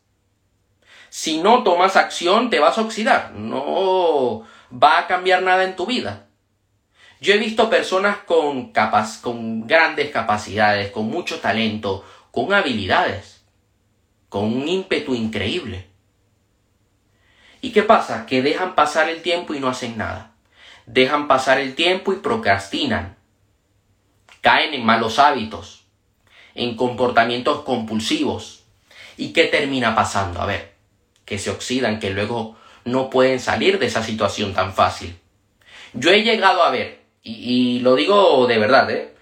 Si 1.09 1.39
no 1.39 1.63
tomas 1.63 1.95
acción, 1.95 2.51
te 2.51 2.59
vas 2.59 2.79
a 2.79 2.83
oxidar. 2.83 3.31
No 3.33 4.45
va 4.73 4.99
a 4.99 5.07
cambiar 5.07 5.43
nada 5.43 5.63
en 5.63 5.77
tu 5.77 5.87
vida. 5.87 6.27
Yo 7.21 7.33
he 7.33 7.39
visto 7.39 7.71
personas 7.71 8.19
con, 8.19 8.73
con 9.23 9.67
grandes 9.69 10.11
capacidades, 10.11 10.91
con 10.91 11.07
mucho 11.07 11.39
talento, 11.39 12.05
con 12.33 12.53
habilidades, 12.53 13.45
con 14.29 14.45
un 14.45 14.69
ímpetu 14.69 15.15
increíble. 15.15 15.87
¿Y 17.61 17.71
qué 17.71 17.85
pasa? 17.85 18.27
Que 18.27 18.43
dejan 18.43 18.75
pasar 18.75 19.09
el 19.09 19.23
tiempo 19.23 19.55
y 19.55 19.61
no 19.61 19.69
hacen 19.69 19.97
nada. 19.97 20.36
Dejan 20.87 21.29
pasar 21.29 21.59
el 21.59 21.75
tiempo 21.75 22.12
y 22.12 22.16
procrastinan. 22.16 23.16
Caen 24.40 24.72
en 24.72 24.87
malos 24.87 25.18
hábitos, 25.18 25.85
en 26.55 26.77
comportamientos 26.77 27.62
compulsivos. 27.62 28.62
¿Y 29.16 29.33
qué 29.33 29.44
termina 29.44 29.94
pasando? 29.94 30.40
A 30.40 30.46
ver, 30.46 30.75
que 31.25 31.38
se 31.38 31.51
oxidan, 31.51 31.99
que 31.99 32.11
luego 32.11 32.57
no 32.85 33.11
pueden 33.11 33.40
salir 33.40 33.79
de 33.79 33.87
esa 33.87 34.03
situación 34.03 34.55
tan 34.55 34.72
fácil. 34.72 35.18
Yo 35.92 36.11
he 36.11 36.22
llegado 36.22 36.62
a 36.62 36.70
ver, 36.70 37.01
y, 37.22 37.81
lo 37.81 37.96
digo 37.96 38.46
de 38.46 38.59
verdad, 38.59 38.90
¿eh? 38.90 39.14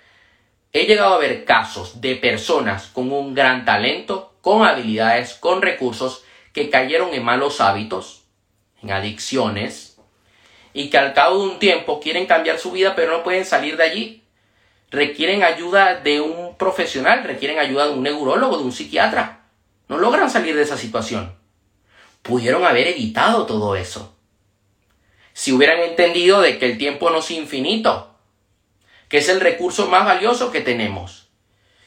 he 0.72 0.84
llegado 0.84 1.14
a 1.14 1.18
ver 1.18 1.44
casos 1.44 2.00
de 2.00 2.16
personas 2.16 2.88
con 2.88 3.10
un 3.10 3.34
gran 3.34 3.64
talento, 3.64 4.34
con 4.42 4.66
habilidades, 4.66 5.34
con 5.34 5.62
recursos, 5.62 6.24
que 6.52 6.68
cayeron 6.68 7.14
en 7.14 7.24
malos 7.24 7.60
hábitos, 7.60 8.24
en 8.82 8.92
adicciones, 8.92 9.93
y 10.74 10.90
que 10.90 10.98
al 10.98 11.14
cabo 11.14 11.38
de 11.38 11.52
un 11.52 11.58
tiempo 11.58 12.00
quieren 12.00 12.26
cambiar 12.26 12.58
su 12.58 12.72
vida, 12.72 12.94
pero 12.94 13.16
no 13.16 13.22
pueden 13.22 13.46
salir 13.46 13.78
de 13.78 13.84
allí. 13.84 14.22
Requieren 14.90 15.42
ayuda 15.42 15.94
de 15.94 16.20
un 16.20 16.56
profesional, 16.58 17.24
requieren 17.24 17.58
ayuda 17.58 17.86
de 17.86 17.94
un 17.94 18.02
neurólogo, 18.02 18.58
de 18.58 18.64
un 18.64 18.72
psiquiatra. 18.72 19.46
No 19.88 19.96
logran 19.96 20.28
salir 20.28 20.54
de 20.54 20.62
esa 20.62 20.76
situación 20.76 21.34
pudieron 22.24 22.64
haber 22.64 22.88
evitado 22.88 23.44
todo 23.44 23.76
eso. 23.76 24.16
Si 25.34 25.52
hubieran 25.52 25.80
entendido 25.80 26.40
de 26.40 26.58
que 26.58 26.64
el 26.64 26.78
tiempo 26.78 27.10
no 27.10 27.18
es 27.18 27.30
infinito, 27.30 28.16
que 29.08 29.18
es 29.18 29.28
el 29.28 29.40
recurso 29.40 29.88
más 29.88 30.06
valioso 30.06 30.50
que 30.50 30.62
tenemos, 30.62 31.28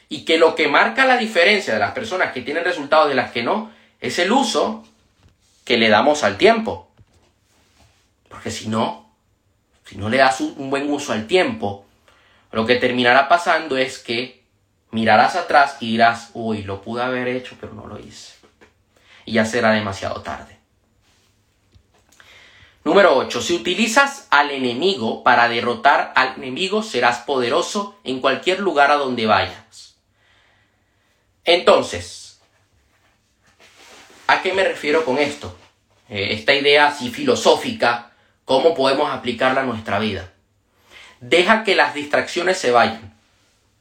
y 0.08 0.24
que 0.24 0.38
lo 0.38 0.54
que 0.54 0.68
marca 0.68 1.06
la 1.06 1.16
diferencia 1.18 1.74
de 1.74 1.80
las 1.80 1.90
personas 1.90 2.32
que 2.32 2.40
tienen 2.40 2.64
resultados 2.64 3.08
de 3.08 3.16
las 3.16 3.32
que 3.32 3.42
no, 3.42 3.72
es 4.00 4.18
el 4.20 4.30
uso 4.30 4.86
que 5.64 5.76
le 5.76 5.88
damos 5.88 6.22
al 6.22 6.38
tiempo. 6.38 6.87
Porque 8.28 8.50
si 8.50 8.68
no, 8.68 9.14
si 9.84 9.96
no 9.96 10.08
le 10.08 10.18
das 10.18 10.40
un 10.40 10.70
buen 10.70 10.90
uso 10.92 11.12
al 11.12 11.26
tiempo, 11.26 11.86
lo 12.52 12.66
que 12.66 12.76
terminará 12.76 13.28
pasando 13.28 13.76
es 13.76 13.98
que 13.98 14.44
mirarás 14.90 15.36
atrás 15.36 15.76
y 15.80 15.92
dirás, 15.92 16.30
uy, 16.34 16.62
lo 16.62 16.82
pude 16.82 17.02
haber 17.02 17.28
hecho, 17.28 17.56
pero 17.60 17.74
no 17.74 17.86
lo 17.86 17.98
hice 17.98 18.38
y 19.28 19.32
ya 19.32 19.44
será 19.44 19.72
demasiado 19.72 20.22
tarde. 20.22 20.56
Número 22.82 23.14
8. 23.14 23.42
Si 23.42 23.54
utilizas 23.54 24.26
al 24.30 24.50
enemigo 24.50 25.22
para 25.22 25.50
derrotar 25.50 26.14
al 26.16 26.36
enemigo, 26.36 26.82
serás 26.82 27.18
poderoso 27.18 27.98
en 28.04 28.20
cualquier 28.20 28.60
lugar 28.60 28.90
a 28.90 28.94
donde 28.94 29.26
vayas. 29.26 29.96
Entonces, 31.44 32.40
¿a 34.26 34.40
qué 34.40 34.54
me 34.54 34.64
refiero 34.64 35.04
con 35.04 35.18
esto? 35.18 35.54
Eh, 36.08 36.28
esta 36.30 36.54
idea 36.54 36.86
así 36.86 37.10
filosófica, 37.10 38.07
¿cómo 38.48 38.74
podemos 38.74 39.12
aplicarla 39.12 39.60
a 39.60 39.66
nuestra 39.66 40.00
vida? 40.00 40.32
Deja 41.20 41.62
que 41.62 41.76
las 41.76 41.94
distracciones 41.94 42.58
se 42.58 42.72
vayan. 42.72 43.14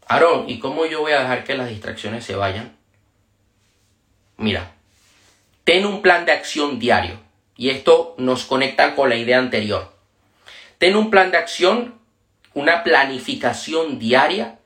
Aarón, 0.07 0.47
¿y 0.47 0.59
cómo 0.59 0.85
yo 0.85 1.01
voy 1.01 1.13
a 1.13 1.21
dejar 1.21 1.43
que 1.43 1.57
las 1.57 1.69
distracciones 1.69 2.23
se 2.23 2.35
vayan? 2.35 2.77
Mira, 4.37 4.77
Ten 5.67 5.85
un 5.85 6.01
plan 6.01 6.23
de 6.23 6.31
acción 6.31 6.79
diario. 6.79 7.19
Y 7.57 7.71
esto 7.71 8.15
nos 8.17 8.45
conecta 8.45 8.95
con 8.95 9.09
la 9.09 9.17
idea 9.17 9.37
anterior. 9.37 9.91
Ten 10.77 10.95
un 10.95 11.09
plan 11.09 11.29
de 11.29 11.35
acción, 11.35 11.95
una 12.53 12.85
planificación 12.85 13.99
diaria 13.99 14.59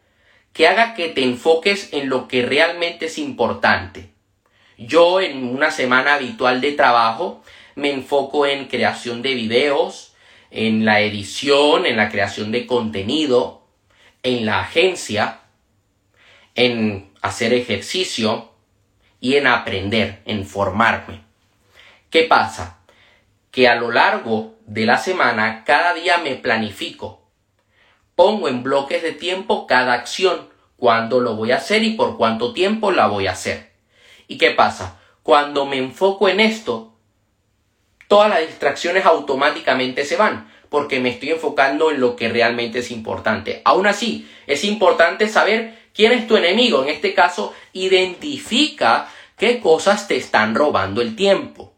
que 0.53 0.67
haga 0.67 0.93
que 0.93 1.09
te 1.09 1.23
enfoques 1.23 1.91
en 1.91 2.07
lo 2.07 2.27
que 2.27 2.45
realmente 2.45 3.07
es 3.07 3.17
importante. 3.17 4.11
Yo 4.77 5.21
en 5.21 5.43
una 5.43 5.71
semana 5.71 6.13
habitual 6.13 6.61
de 6.61 6.73
trabajo 6.73 7.40
me 7.75 7.91
enfoco 7.91 8.45
en 8.45 8.67
creación 8.67 9.21
de 9.21 9.33
videos, 9.33 10.13
en 10.49 10.85
la 10.85 11.01
edición, 11.01 11.85
en 11.85 11.97
la 11.97 12.09
creación 12.09 12.51
de 12.51 12.67
contenido, 12.67 13.63
en 14.23 14.45
la 14.45 14.59
agencia, 14.59 15.39
en 16.55 17.11
hacer 17.21 17.53
ejercicio, 17.53 18.51
y 19.21 19.35
en 19.35 19.47
aprender, 19.47 20.21
en 20.25 20.45
formarme. 20.45 21.21
¿Qué 22.09 22.23
pasa? 22.23 22.79
Que 23.51 23.69
a 23.69 23.75
lo 23.75 23.91
largo 23.91 24.55
de 24.65 24.85
la 24.85 24.97
semana 24.97 25.63
cada 25.63 25.93
día 25.93 26.17
me 26.17 26.35
planifico. 26.35 27.21
Pongo 28.15 28.49
en 28.49 28.63
bloques 28.63 29.03
de 29.03 29.13
tiempo 29.13 29.67
cada 29.67 29.93
acción, 29.93 30.49
cuándo 30.75 31.21
lo 31.21 31.35
voy 31.35 31.51
a 31.51 31.57
hacer 31.57 31.83
y 31.83 31.91
por 31.91 32.17
cuánto 32.17 32.51
tiempo 32.51 32.91
la 32.91 33.07
voy 33.07 33.27
a 33.27 33.33
hacer. 33.33 33.71
¿Y 34.27 34.37
qué 34.37 34.51
pasa? 34.51 34.99
Cuando 35.23 35.67
me 35.67 35.77
enfoco 35.77 36.27
en 36.27 36.39
esto, 36.39 36.90
todas 38.11 38.29
las 38.29 38.41
distracciones 38.45 39.05
automáticamente 39.05 40.03
se 40.03 40.17
van, 40.17 40.51
porque 40.67 40.99
me 40.99 41.07
estoy 41.07 41.29
enfocando 41.29 41.91
en 41.91 42.01
lo 42.01 42.17
que 42.17 42.27
realmente 42.27 42.79
es 42.79 42.91
importante. 42.91 43.61
Aún 43.63 43.87
así, 43.87 44.29
es 44.47 44.65
importante 44.65 45.29
saber 45.29 45.77
quién 45.93 46.11
es 46.11 46.27
tu 46.27 46.35
enemigo. 46.35 46.83
En 46.83 46.89
este 46.89 47.13
caso, 47.13 47.53
identifica 47.71 49.07
qué 49.37 49.61
cosas 49.61 50.09
te 50.09 50.17
están 50.17 50.55
robando 50.55 51.01
el 51.01 51.15
tiempo. 51.15 51.73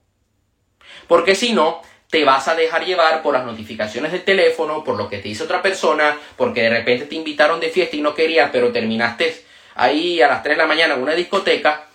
Porque 1.08 1.36
si 1.36 1.54
no, 1.54 1.84
te 2.10 2.26
vas 2.26 2.48
a 2.48 2.56
dejar 2.56 2.84
llevar 2.84 3.22
por 3.22 3.36
las 3.36 3.46
notificaciones 3.46 4.12
del 4.12 4.24
teléfono, 4.24 4.84
por 4.84 4.98
lo 4.98 5.08
que 5.08 5.20
te 5.20 5.30
dice 5.30 5.44
otra 5.44 5.62
persona, 5.62 6.18
porque 6.36 6.64
de 6.64 6.72
repente 6.72 7.06
te 7.06 7.14
invitaron 7.14 7.60
de 7.60 7.70
fiesta 7.70 7.96
y 7.96 8.02
no 8.02 8.16
querías, 8.16 8.50
pero 8.52 8.72
terminaste 8.72 9.46
ahí 9.76 10.20
a 10.20 10.30
las 10.30 10.42
3 10.42 10.58
de 10.58 10.64
la 10.64 10.68
mañana 10.68 10.96
en 10.96 11.04
una 11.04 11.14
discoteca. 11.14 11.90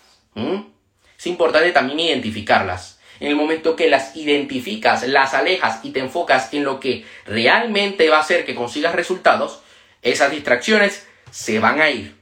Es 1.19 1.27
importante 1.27 1.73
también 1.73 1.99
identificarlas. 1.99 2.98
En 3.21 3.29
el 3.29 3.37
momento 3.37 3.75
que 3.75 3.89
las 3.89 4.17
identificas, 4.17 5.07
las 5.07 5.35
alejas 5.35 5.81
y 5.83 5.91
te 5.91 6.01
enfocas 6.01 6.53
en 6.53 6.65
lo 6.65 6.79
que 6.79 7.05
realmente 7.27 8.09
va 8.09 8.19
a 8.19 8.21
hacer 8.21 8.45
que 8.45 8.55
consigas 8.55 8.95
resultados, 8.95 9.61
esas 10.03 10.31
distracciones 10.31 11.07
se 11.31 11.59
van 11.59 11.81
a 11.81 11.91
ir. 11.91 12.17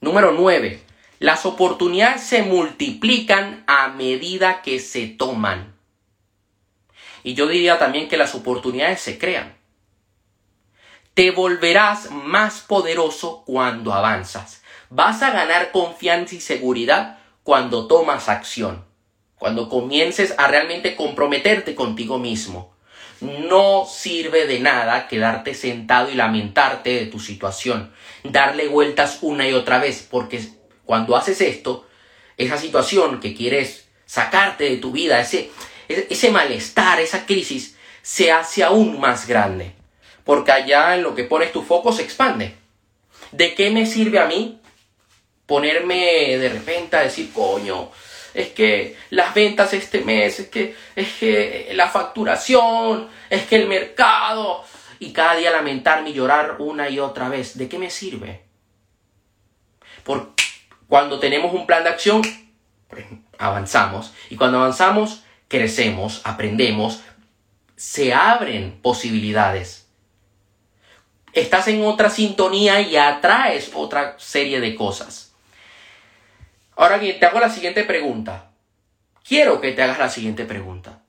Número 0.00 0.32
9. 0.32 0.80
Las 1.18 1.46
oportunidades 1.46 2.22
se 2.22 2.42
multiplican 2.42 3.64
a 3.66 3.88
medida 3.88 4.62
que 4.62 4.78
se 4.78 5.06
toman. 5.06 5.74
Y 7.22 7.34
yo 7.34 7.46
diría 7.46 7.78
también 7.78 8.08
que 8.08 8.18
las 8.18 8.34
oportunidades 8.34 9.00
se 9.00 9.18
crean. 9.18 9.56
Te 11.14 11.30
volverás 11.30 12.10
más 12.10 12.60
poderoso 12.60 13.44
cuando 13.46 13.94
avanzas. 13.94 14.62
Vas 14.90 15.22
a 15.22 15.30
ganar 15.30 15.72
confianza 15.72 16.34
y 16.34 16.40
seguridad 16.40 17.18
cuando 17.42 17.86
tomas 17.86 18.28
acción. 18.28 18.83
Cuando 19.44 19.68
comiences 19.68 20.32
a 20.38 20.46
realmente 20.46 20.96
comprometerte 20.96 21.74
contigo 21.74 22.18
mismo. 22.18 22.74
No 23.20 23.84
sirve 23.84 24.46
de 24.46 24.58
nada 24.58 25.06
quedarte 25.06 25.52
sentado 25.52 26.10
y 26.10 26.14
lamentarte 26.14 26.94
de 26.94 27.04
tu 27.04 27.20
situación, 27.20 27.92
darle 28.22 28.68
vueltas 28.68 29.18
una 29.20 29.46
y 29.46 29.52
otra 29.52 29.78
vez, 29.78 30.08
porque 30.10 30.40
cuando 30.86 31.14
haces 31.14 31.42
esto, 31.42 31.86
esa 32.38 32.56
situación 32.56 33.20
que 33.20 33.34
quieres 33.34 33.86
sacarte 34.06 34.64
de 34.64 34.78
tu 34.78 34.92
vida, 34.92 35.20
ese, 35.20 35.50
ese 35.88 36.30
malestar, 36.30 36.98
esa 37.00 37.26
crisis, 37.26 37.76
se 38.00 38.32
hace 38.32 38.64
aún 38.64 38.98
más 38.98 39.28
grande. 39.28 39.74
Porque 40.24 40.52
allá 40.52 40.96
en 40.96 41.02
lo 41.02 41.14
que 41.14 41.24
pones 41.24 41.52
tu 41.52 41.62
foco 41.62 41.92
se 41.92 42.00
expande. 42.00 42.54
¿De 43.30 43.54
qué 43.54 43.70
me 43.70 43.84
sirve 43.84 44.20
a 44.20 44.24
mí 44.24 44.58
ponerme 45.44 46.38
de 46.38 46.48
repente 46.48 46.96
a 46.96 47.02
decir, 47.02 47.30
coño, 47.34 47.90
es 48.34 48.48
que 48.48 48.96
las 49.10 49.32
ventas 49.32 49.72
este 49.72 50.00
mes, 50.00 50.40
es 50.40 50.48
que, 50.48 50.76
es 50.96 51.12
que 51.14 51.70
la 51.74 51.88
facturación, 51.88 53.08
es 53.30 53.44
que 53.44 53.56
el 53.56 53.68
mercado, 53.68 54.64
y 54.98 55.12
cada 55.12 55.36
día 55.36 55.52
lamentarme 55.52 56.10
y 56.10 56.14
llorar 56.14 56.56
una 56.58 56.88
y 56.88 56.98
otra 56.98 57.28
vez, 57.28 57.56
¿de 57.56 57.68
qué 57.68 57.78
me 57.78 57.90
sirve? 57.90 58.42
Porque 60.02 60.44
cuando 60.88 61.18
tenemos 61.20 61.54
un 61.54 61.66
plan 61.66 61.84
de 61.84 61.90
acción, 61.90 62.22
pues, 62.88 63.06
avanzamos, 63.38 64.12
y 64.30 64.36
cuando 64.36 64.58
avanzamos, 64.58 65.24
crecemos, 65.48 66.20
aprendemos, 66.24 67.02
se 67.76 68.12
abren 68.12 68.80
posibilidades. 68.82 69.88
Estás 71.32 71.68
en 71.68 71.84
otra 71.84 72.10
sintonía 72.10 72.80
y 72.80 72.96
atraes 72.96 73.72
otra 73.74 74.16
serie 74.18 74.60
de 74.60 74.74
cosas. 74.74 75.23
Ahora 76.76 76.98
bien, 76.98 77.18
te 77.18 77.26
hago 77.26 77.40
la 77.40 77.50
siguiente 77.50 77.84
pregunta. 77.84 78.50
Quiero 79.26 79.60
que 79.60 79.72
te 79.72 79.82
hagas 79.82 79.98
la 79.98 80.08
siguiente 80.08 80.44
pregunta. 80.44 81.02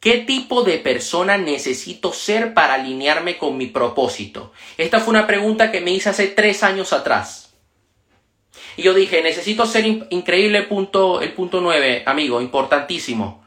¿Qué 0.00 0.18
tipo 0.18 0.64
de 0.64 0.78
persona 0.78 1.38
necesito 1.38 2.12
ser 2.12 2.52
para 2.52 2.74
alinearme 2.74 3.38
con 3.38 3.56
mi 3.56 3.68
propósito? 3.68 4.52
Esta 4.76 5.00
fue 5.00 5.12
una 5.12 5.26
pregunta 5.26 5.72
que 5.72 5.80
me 5.80 5.92
hice 5.92 6.10
hace 6.10 6.26
tres 6.26 6.62
años 6.62 6.92
atrás. 6.92 7.54
Y 8.76 8.82
yo 8.82 8.92
dije, 8.92 9.22
necesito 9.22 9.66
ser 9.66 9.86
increíble 9.86 10.62
punto, 10.62 11.20
el 11.22 11.32
punto 11.32 11.60
9, 11.60 12.02
amigo, 12.06 12.40
importantísimo. 12.40 13.44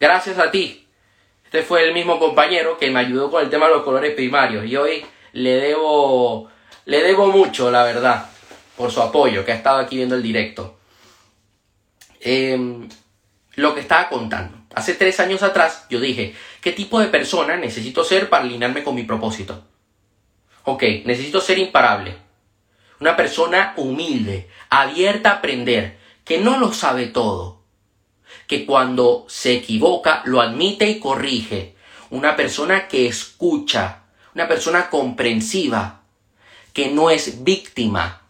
Gracias 0.00 0.38
a 0.38 0.50
ti. 0.50 0.86
Este 1.44 1.62
fue 1.62 1.84
el 1.84 1.94
mismo 1.94 2.18
compañero 2.18 2.76
que 2.78 2.90
me 2.90 3.00
ayudó 3.00 3.30
con 3.30 3.44
el 3.44 3.50
tema 3.50 3.66
de 3.68 3.74
los 3.74 3.84
colores 3.84 4.14
primarios. 4.14 4.66
Y 4.66 4.76
hoy 4.76 5.04
le 5.32 5.50
debo, 5.56 6.48
le 6.86 7.02
debo 7.02 7.28
mucho, 7.28 7.70
la 7.70 7.84
verdad, 7.84 8.30
por 8.76 8.90
su 8.90 9.00
apoyo, 9.00 9.44
que 9.44 9.52
ha 9.52 9.56
estado 9.56 9.78
aquí 9.78 9.96
viendo 9.96 10.16
el 10.16 10.22
directo. 10.22 10.78
Em, 12.24 12.88
lo 13.56 13.74
que 13.74 13.82
estaba 13.82 14.08
contando. 14.08 14.56
Hace 14.74 14.94
tres 14.94 15.20
años 15.20 15.42
atrás 15.42 15.84
yo 15.90 16.00
dije, 16.00 16.34
¿qué 16.62 16.72
tipo 16.72 16.98
de 16.98 17.08
persona 17.08 17.56
necesito 17.58 18.02
ser 18.02 18.30
para 18.30 18.44
alinearme 18.44 18.82
con 18.82 18.94
mi 18.94 19.02
propósito? 19.02 19.62
Ok, 20.64 20.82
necesito 21.04 21.42
ser 21.42 21.58
imparable. 21.58 22.16
Una 22.98 23.14
persona 23.14 23.74
humilde, 23.76 24.48
abierta 24.70 25.30
a 25.30 25.34
aprender, 25.34 25.98
que 26.24 26.38
no 26.38 26.58
lo 26.58 26.72
sabe 26.72 27.08
todo. 27.08 27.60
Que 28.46 28.64
cuando 28.64 29.26
se 29.28 29.52
equivoca 29.52 30.22
lo 30.24 30.40
admite 30.40 30.88
y 30.88 30.98
corrige. 30.98 31.76
Una 32.08 32.36
persona 32.36 32.88
que 32.88 33.06
escucha. 33.06 34.04
Una 34.34 34.48
persona 34.48 34.88
comprensiva. 34.88 36.00
Que 36.72 36.90
no 36.90 37.10
es 37.10 37.44
víctima. 37.44 38.22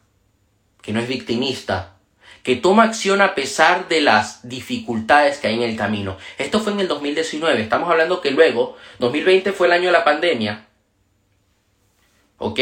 Que 0.83 0.93
no 0.93 0.99
es 0.99 1.07
victimista 1.07 1.94
que 2.45 2.57
toma 2.57 2.85
acción 2.85 3.23
a 3.23 3.35
pesar 3.35 3.89
de 3.89 4.03
las 4.03 4.47
dificultades 4.47 5.39
que 5.39 5.49
hay 5.49 5.55
en 5.55 5.63
el 5.63 5.77
camino. 5.77 6.19
Esto 6.37 6.61
fue 6.61 6.75
en 6.75 6.81
el 6.81 6.89
2019, 6.89 7.63
estamos 7.63 7.91
hablando 7.91 8.21
que 8.21 8.31
luego, 8.31 8.77
2020 8.99 9.53
fue 9.53 9.67
el 9.67 9.73
año 9.73 9.87
de 9.87 9.93
la 9.93 10.05
pandemia. 10.05 10.67
¿Ok? 12.37 12.61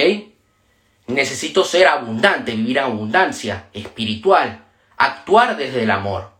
Necesito 1.08 1.64
ser 1.64 1.88
abundante, 1.88 2.54
vivir 2.54 2.78
en 2.78 2.84
abundancia 2.84 3.70
espiritual, 3.72 4.64
actuar 4.96 5.56
desde 5.56 5.82
el 5.82 5.90
amor. 5.90 6.30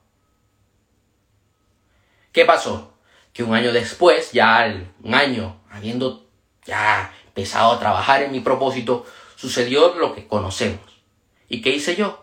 ¿Qué 2.31 2.45
pasó? 2.45 2.95
Que 3.33 3.43
un 3.43 3.55
año 3.55 3.73
después, 3.73 4.31
ya 4.31 4.73
un 5.03 5.15
año 5.15 5.61
habiendo 5.69 6.31
ya 6.65 7.13
empezado 7.27 7.73
a 7.73 7.81
trabajar 7.81 8.23
en 8.23 8.31
mi 8.31 8.39
propósito, 8.39 9.05
sucedió 9.35 9.97
lo 9.97 10.15
que 10.15 10.29
conocemos. 10.29 11.03
¿Y 11.49 11.61
qué 11.61 11.71
hice 11.71 11.97
yo? 11.97 12.22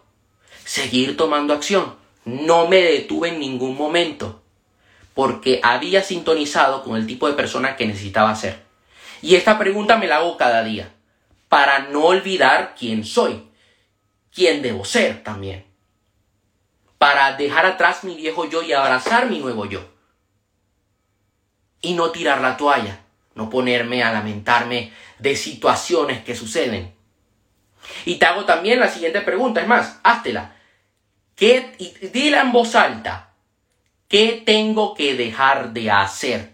Seguir 0.69 1.17
tomando 1.17 1.55
acción. 1.55 1.95
No 2.25 2.67
me 2.67 2.77
detuve 2.77 3.29
en 3.29 3.39
ningún 3.39 3.75
momento 3.75 4.43
porque 5.15 5.59
había 5.63 6.03
sintonizado 6.03 6.83
con 6.83 6.95
el 6.95 7.07
tipo 7.07 7.27
de 7.27 7.33
persona 7.33 7.75
que 7.75 7.87
necesitaba 7.87 8.35
ser. 8.35 8.61
Y 9.23 9.33
esta 9.33 9.57
pregunta 9.57 9.97
me 9.97 10.05
la 10.05 10.17
hago 10.17 10.37
cada 10.37 10.63
día 10.63 10.93
para 11.47 11.79
no 11.79 12.05
olvidar 12.05 12.75
quién 12.77 13.03
soy, 13.03 13.49
quién 14.31 14.61
debo 14.61 14.85
ser 14.85 15.23
también. 15.23 15.65
Para 16.99 17.35
dejar 17.35 17.65
atrás 17.65 18.03
mi 18.03 18.15
viejo 18.15 18.47
yo 18.47 18.61
y 18.61 18.71
abrazar 18.71 19.27
mi 19.27 19.39
nuevo 19.39 19.65
yo. 19.65 19.81
Y 21.81 21.93
no 21.93 22.11
tirar 22.11 22.41
la 22.41 22.57
toalla, 22.57 22.99
no 23.33 23.49
ponerme 23.49 24.03
a 24.03 24.11
lamentarme 24.11 24.93
de 25.17 25.35
situaciones 25.35 26.23
que 26.23 26.35
suceden. 26.35 26.93
Y 28.05 28.17
te 28.17 28.27
hago 28.27 28.45
también 28.45 28.79
la 28.79 28.87
siguiente 28.87 29.21
pregunta, 29.21 29.61
es 29.61 29.67
más, 29.67 29.99
háztela. 30.03 30.57
¿Qué, 31.39 31.71
en 32.13 32.51
voz 32.51 32.75
alta, 32.75 33.29
¿qué 34.09 34.43
tengo 34.45 34.93
que 34.93 35.15
dejar 35.15 35.71
de 35.71 35.89
hacer? 35.89 36.51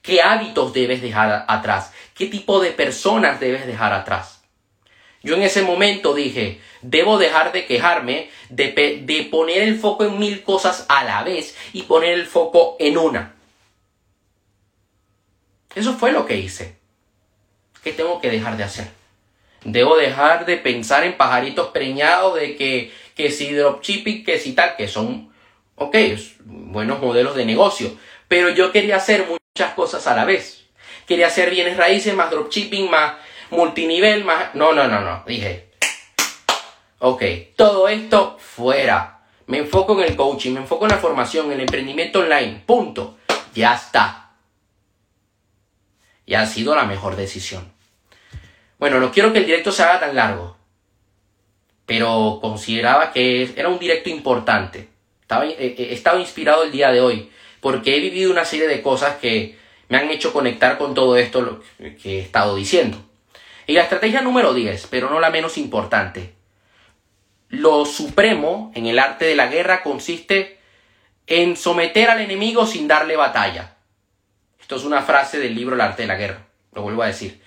¿Qué 0.00 0.22
hábitos 0.22 0.72
debes 0.72 1.02
dejar 1.02 1.44
atrás? 1.46 1.92
¿Qué 2.14 2.28
tipo 2.28 2.58
de 2.60 2.70
personas 2.70 3.40
debes 3.40 3.66
dejar 3.66 3.92
atrás? 3.92 4.42
Yo 5.22 5.34
en 5.34 5.42
ese 5.42 5.60
momento 5.60 6.14
dije, 6.14 6.62
debo 6.80 7.18
dejar 7.18 7.52
de 7.52 7.66
quejarme, 7.66 8.30
de, 8.48 9.02
de, 9.04 9.28
poner 9.30 9.60
el 9.60 9.78
foco 9.78 10.04
en 10.04 10.18
mil 10.18 10.42
cosas 10.42 10.86
a 10.88 11.04
la 11.04 11.22
vez 11.22 11.54
y 11.74 11.82
poner 11.82 12.14
el 12.14 12.26
foco 12.26 12.76
en 12.80 12.96
una. 12.96 13.34
Eso 15.74 15.92
fue 15.92 16.10
lo 16.10 16.24
que 16.24 16.38
hice. 16.38 16.78
¿Qué 17.84 17.92
tengo 17.92 18.18
que 18.18 18.30
dejar 18.30 18.56
de 18.56 18.64
hacer? 18.64 18.99
Debo 19.64 19.96
dejar 19.96 20.46
de 20.46 20.56
pensar 20.56 21.04
en 21.04 21.16
pajaritos 21.16 21.68
preñados 21.68 22.34
de 22.34 22.56
que, 22.56 22.92
que 23.14 23.30
si 23.30 23.52
dropshipping, 23.52 24.24
que 24.24 24.38
si 24.38 24.52
tal, 24.52 24.76
que 24.76 24.88
son, 24.88 25.32
ok, 25.76 25.96
buenos 26.44 27.00
modelos 27.00 27.34
de 27.36 27.44
negocio. 27.44 27.94
Pero 28.28 28.48
yo 28.48 28.72
quería 28.72 28.96
hacer 28.96 29.26
muchas 29.26 29.74
cosas 29.74 30.06
a 30.06 30.16
la 30.16 30.24
vez. 30.24 30.64
Quería 31.06 31.26
hacer 31.26 31.50
bienes 31.50 31.76
raíces, 31.76 32.14
más 32.14 32.30
dropshipping, 32.30 32.90
más 32.90 33.14
multinivel, 33.50 34.24
más... 34.24 34.54
No, 34.54 34.72
no, 34.72 34.88
no, 34.88 35.00
no. 35.00 35.24
Dije, 35.26 35.70
ok, 37.00 37.22
todo 37.56 37.88
esto 37.88 38.38
fuera. 38.38 39.20
Me 39.46 39.58
enfoco 39.58 40.00
en 40.00 40.08
el 40.08 40.16
coaching, 40.16 40.52
me 40.52 40.60
enfoco 40.60 40.84
en 40.84 40.92
la 40.92 40.98
formación, 40.98 41.46
en 41.46 41.52
el 41.52 41.60
emprendimiento 41.62 42.20
online. 42.20 42.62
Punto. 42.64 43.18
Ya 43.52 43.74
está. 43.74 44.30
Y 46.24 46.34
ha 46.34 46.46
sido 46.46 46.76
la 46.76 46.84
mejor 46.84 47.16
decisión. 47.16 47.72
Bueno, 48.80 48.98
no 48.98 49.12
quiero 49.12 49.30
que 49.30 49.40
el 49.40 49.44
directo 49.44 49.72
se 49.72 49.82
haga 49.82 50.00
tan 50.00 50.16
largo, 50.16 50.56
pero 51.84 52.38
consideraba 52.40 53.12
que 53.12 53.52
era 53.54 53.68
un 53.68 53.78
directo 53.78 54.08
importante. 54.08 54.88
Estaba, 55.20 55.44
eh, 55.44 55.54
eh, 55.58 55.74
he, 55.76 55.92
estado 55.92 56.18
inspirado 56.18 56.62
el 56.62 56.72
día 56.72 56.90
de 56.90 57.02
hoy, 57.02 57.30
porque 57.60 57.94
he 57.94 58.00
vivido 58.00 58.32
una 58.32 58.46
serie 58.46 58.66
de 58.66 58.80
cosas 58.80 59.16
que 59.16 59.58
me 59.90 59.98
han 59.98 60.10
hecho 60.10 60.32
conectar 60.32 60.78
con 60.78 60.94
todo 60.94 61.18
esto 61.18 61.60
que 62.02 62.16
he 62.16 62.20
estado 62.20 62.56
diciendo. 62.56 62.96
Y 63.66 63.74
la 63.74 63.82
estrategia 63.82 64.22
número 64.22 64.54
10, 64.54 64.86
pero 64.86 65.10
no 65.10 65.20
la 65.20 65.28
menos 65.28 65.58
importante. 65.58 66.32
Lo 67.50 67.84
supremo 67.84 68.72
en 68.74 68.86
el 68.86 68.98
arte 68.98 69.26
de 69.26 69.36
la 69.36 69.48
guerra 69.48 69.82
consiste 69.82 70.58
en 71.26 71.54
someter 71.54 72.08
al 72.08 72.22
enemigo 72.22 72.66
sin 72.66 72.88
darle 72.88 73.16
batalla. 73.16 73.76
Esto 74.58 74.76
es 74.76 74.84
una 74.84 75.02
frase 75.02 75.38
del 75.38 75.54
libro 75.54 75.74
El 75.74 75.82
arte 75.82 76.02
de 76.02 76.08
la 76.08 76.16
guerra. 76.16 76.46
Lo 76.72 76.80
vuelvo 76.80 77.02
a 77.02 77.08
decir. 77.08 77.42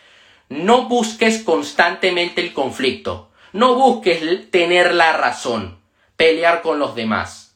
No 0.50 0.88
busques 0.88 1.44
constantemente 1.44 2.42
el 2.42 2.54
conflicto. 2.54 3.32
No 3.54 3.76
busques 3.76 4.50
tener 4.50 4.94
la 4.94 5.14
razón, 5.14 5.80
pelear 6.18 6.62
con 6.62 6.80
los 6.80 6.96
demás. 6.96 7.56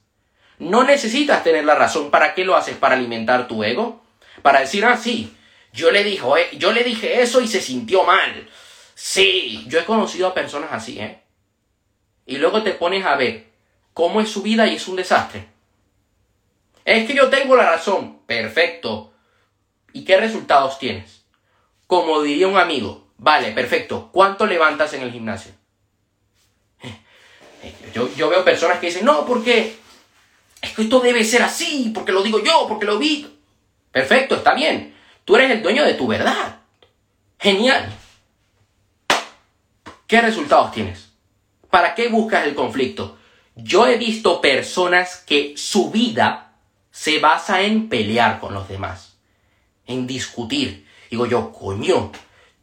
No 0.59 0.83
necesitas 0.83 1.43
tener 1.43 1.65
la 1.65 1.75
razón. 1.75 2.11
¿Para 2.11 2.33
qué 2.33 2.45
lo 2.45 2.55
haces? 2.55 2.75
¿Para 2.75 2.95
alimentar 2.95 3.47
tu 3.47 3.63
ego? 3.63 4.03
Para 4.41 4.59
decir, 4.59 4.85
ah, 4.85 4.97
sí, 4.97 5.35
yo 5.73 5.91
le, 5.91 6.03
dijo, 6.03 6.37
eh, 6.37 6.49
yo 6.53 6.71
le 6.71 6.83
dije 6.83 7.21
eso 7.21 7.41
y 7.41 7.47
se 7.47 7.61
sintió 7.61 8.03
mal. 8.03 8.49
Sí, 8.95 9.65
yo 9.67 9.79
he 9.79 9.85
conocido 9.85 10.27
a 10.27 10.33
personas 10.33 10.69
así, 10.71 10.99
¿eh? 10.99 11.21
Y 12.25 12.37
luego 12.37 12.63
te 12.63 12.71
pones 12.71 13.05
a 13.05 13.15
ver 13.15 13.47
cómo 13.93 14.21
es 14.21 14.29
su 14.29 14.41
vida 14.41 14.67
y 14.67 14.75
es 14.75 14.87
un 14.87 14.95
desastre. 14.95 15.47
Es 16.83 17.05
que 17.07 17.15
yo 17.15 17.29
tengo 17.29 17.55
la 17.55 17.69
razón. 17.69 18.19
Perfecto. 18.25 19.13
¿Y 19.93 20.03
qué 20.03 20.17
resultados 20.17 20.77
tienes? 20.79 21.16
Como 21.87 22.21
diría 22.21 22.47
un 22.47 22.57
amigo, 22.57 23.07
vale, 23.17 23.51
perfecto, 23.53 24.09
¿cuánto 24.11 24.45
levantas 24.45 24.93
en 24.93 25.03
el 25.03 25.11
gimnasio? 25.11 25.53
Yo, 27.93 28.29
veo 28.29 28.43
personas 28.43 28.79
que 28.79 28.87
dicen, 28.87 29.05
no, 29.05 29.25
porque 29.25 29.77
es 30.61 30.71
que 30.73 30.81
esto 30.83 30.99
debe 30.99 31.23
ser 31.23 31.41
así, 31.41 31.91
porque 31.93 32.11
lo 32.11 32.21
digo 32.23 32.43
yo, 32.43 32.65
porque 32.67 32.85
lo 32.85 32.97
vi. 32.97 33.27
Perfecto, 33.91 34.35
está 34.35 34.53
bien. 34.53 34.95
Tú 35.23 35.35
eres 35.35 35.51
el 35.51 35.61
dueño 35.61 35.83
de 35.83 35.93
tu 35.93 36.07
verdad. 36.07 36.59
Genial. 37.39 37.91
¿Qué 40.07 40.21
resultados 40.21 40.71
tienes? 40.71 41.11
¿Para 41.69 41.93
qué 41.95 42.07
buscas 42.07 42.45
el 42.45 42.55
conflicto? 42.55 43.17
Yo 43.55 43.87
he 43.87 43.97
visto 43.97 44.41
personas 44.41 45.23
que 45.25 45.55
su 45.57 45.91
vida 45.91 46.53
se 46.91 47.19
basa 47.19 47.61
en 47.61 47.89
pelear 47.89 48.39
con 48.39 48.53
los 48.53 48.67
demás, 48.67 49.17
en 49.85 50.07
discutir, 50.07 50.86
Digo 51.09 51.25
yo, 51.25 51.51
coño, 51.51 52.11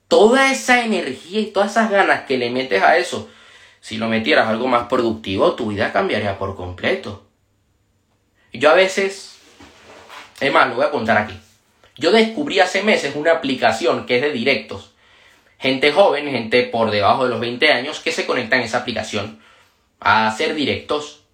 toda 0.09 0.53
esa 0.53 0.85
energía 0.85 1.41
y 1.41 1.47
todas 1.47 1.73
esas 1.73 1.91
ganas 1.91 2.23
que 2.23 2.39
le 2.39 2.51
metes 2.51 2.83
a 2.83 2.97
eso, 2.99 3.29
si 3.81 3.97
lo 3.97 4.09
metieras 4.09 4.49
algo 4.49 4.67
más 4.67 4.89
productivo, 4.89 5.55
tu 5.55 5.69
vida 5.69 5.93
cambiaría 5.93 6.39
por 6.39 6.57
completo. 6.57 7.27
Yo 8.53 8.71
a 8.71 8.75
veces, 8.75 9.39
es 10.41 10.53
más, 10.53 10.69
lo 10.69 10.77
voy 10.77 10.85
a 10.85 10.91
contar 10.91 11.19
aquí. 11.19 11.35
Yo 11.97 12.13
descubrí 12.13 12.61
hace 12.61 12.83
meses 12.83 13.15
una 13.17 13.33
aplicación 13.33 14.07
que 14.07 14.17
es 14.17 14.23
de 14.23 14.33
directos. 14.33 14.93
Gente 15.59 15.93
joven, 15.93 16.31
gente 16.31 16.63
por 16.65 16.91
debajo 16.91 17.25
de 17.25 17.31
los 17.31 17.41
20 17.41 17.73
años, 17.73 18.01
que 18.01 18.13
se 18.13 18.27
conecta 18.27 18.57
en 18.57 18.63
esa 18.63 18.79
aplicación 18.79 19.41
a 20.01 20.27
hacer 20.27 20.55
directos. 20.55 21.25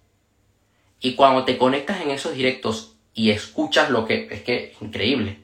Y 0.99 1.15
cuando 1.15 1.45
te 1.45 1.57
conectas 1.57 2.01
en 2.01 2.11
esos 2.11 2.33
directos 2.33 2.95
y 3.13 3.31
escuchas 3.31 3.89
lo 3.89 4.05
que 4.05 4.27
es 4.31 4.41
que 4.43 4.75
increíble 4.79 5.39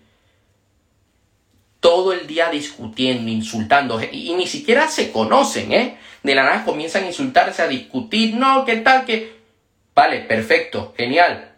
todo 1.87 2.11
el 2.11 2.27
día 2.27 2.49
discutiendo, 2.49 3.31
insultando, 3.31 4.01
y, 4.11 4.33
ni 4.33 4.45
siquiera 4.45 4.89
se 4.89 5.09
conocen, 5.09 5.71
¿eh? 5.71 5.97
De 6.21 6.35
la 6.35 6.43
nada 6.43 6.65
comienzan 6.65 7.05
a 7.05 7.07
insultarse, 7.07 7.61
a 7.61 7.67
discutir, 7.69 8.35
no, 8.35 8.65
¿qué 8.65 8.75
tal? 8.75 9.05
que 9.05 9.37
Vale, 9.95 10.19
perfecto, 10.19 10.93
genial. 10.97 11.55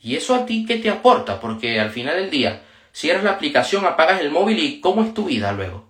¿Y 0.00 0.16
eso 0.16 0.34
a 0.34 0.46
ti 0.46 0.64
qué 0.66 0.78
te 0.78 0.88
aporta? 0.88 1.40
Porque 1.40 1.78
al 1.78 1.90
final 1.90 2.16
del 2.16 2.30
día, 2.30 2.62
cierras 2.90 3.22
la 3.24 3.32
aplicación, 3.32 3.84
apagas 3.84 4.22
el 4.22 4.30
móvil 4.30 4.60
y 4.60 4.80
¿cómo 4.80 5.04
es 5.04 5.12
tu 5.12 5.26
vida 5.26 5.52
luego? 5.52 5.86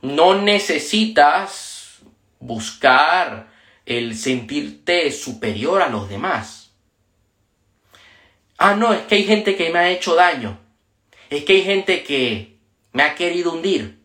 No 0.00 0.34
necesitas 0.34 2.00
buscar 2.40 3.46
el 3.86 4.16
sentirte 4.16 5.12
superior 5.12 5.82
a 5.82 5.88
los 5.88 6.08
demás. 6.08 6.72
Ah, 8.58 8.74
no, 8.74 8.92
es 8.92 9.02
que 9.02 9.14
hay 9.14 9.24
gente 9.24 9.54
que 9.54 9.70
me 9.70 9.78
ha 9.78 9.88
hecho 9.88 10.16
daño. 10.16 10.61
Es 11.32 11.46
que 11.46 11.54
hay 11.54 11.62
gente 11.62 12.04
que 12.04 12.58
me 12.92 13.02
ha 13.02 13.14
querido 13.14 13.54
hundir. 13.54 13.98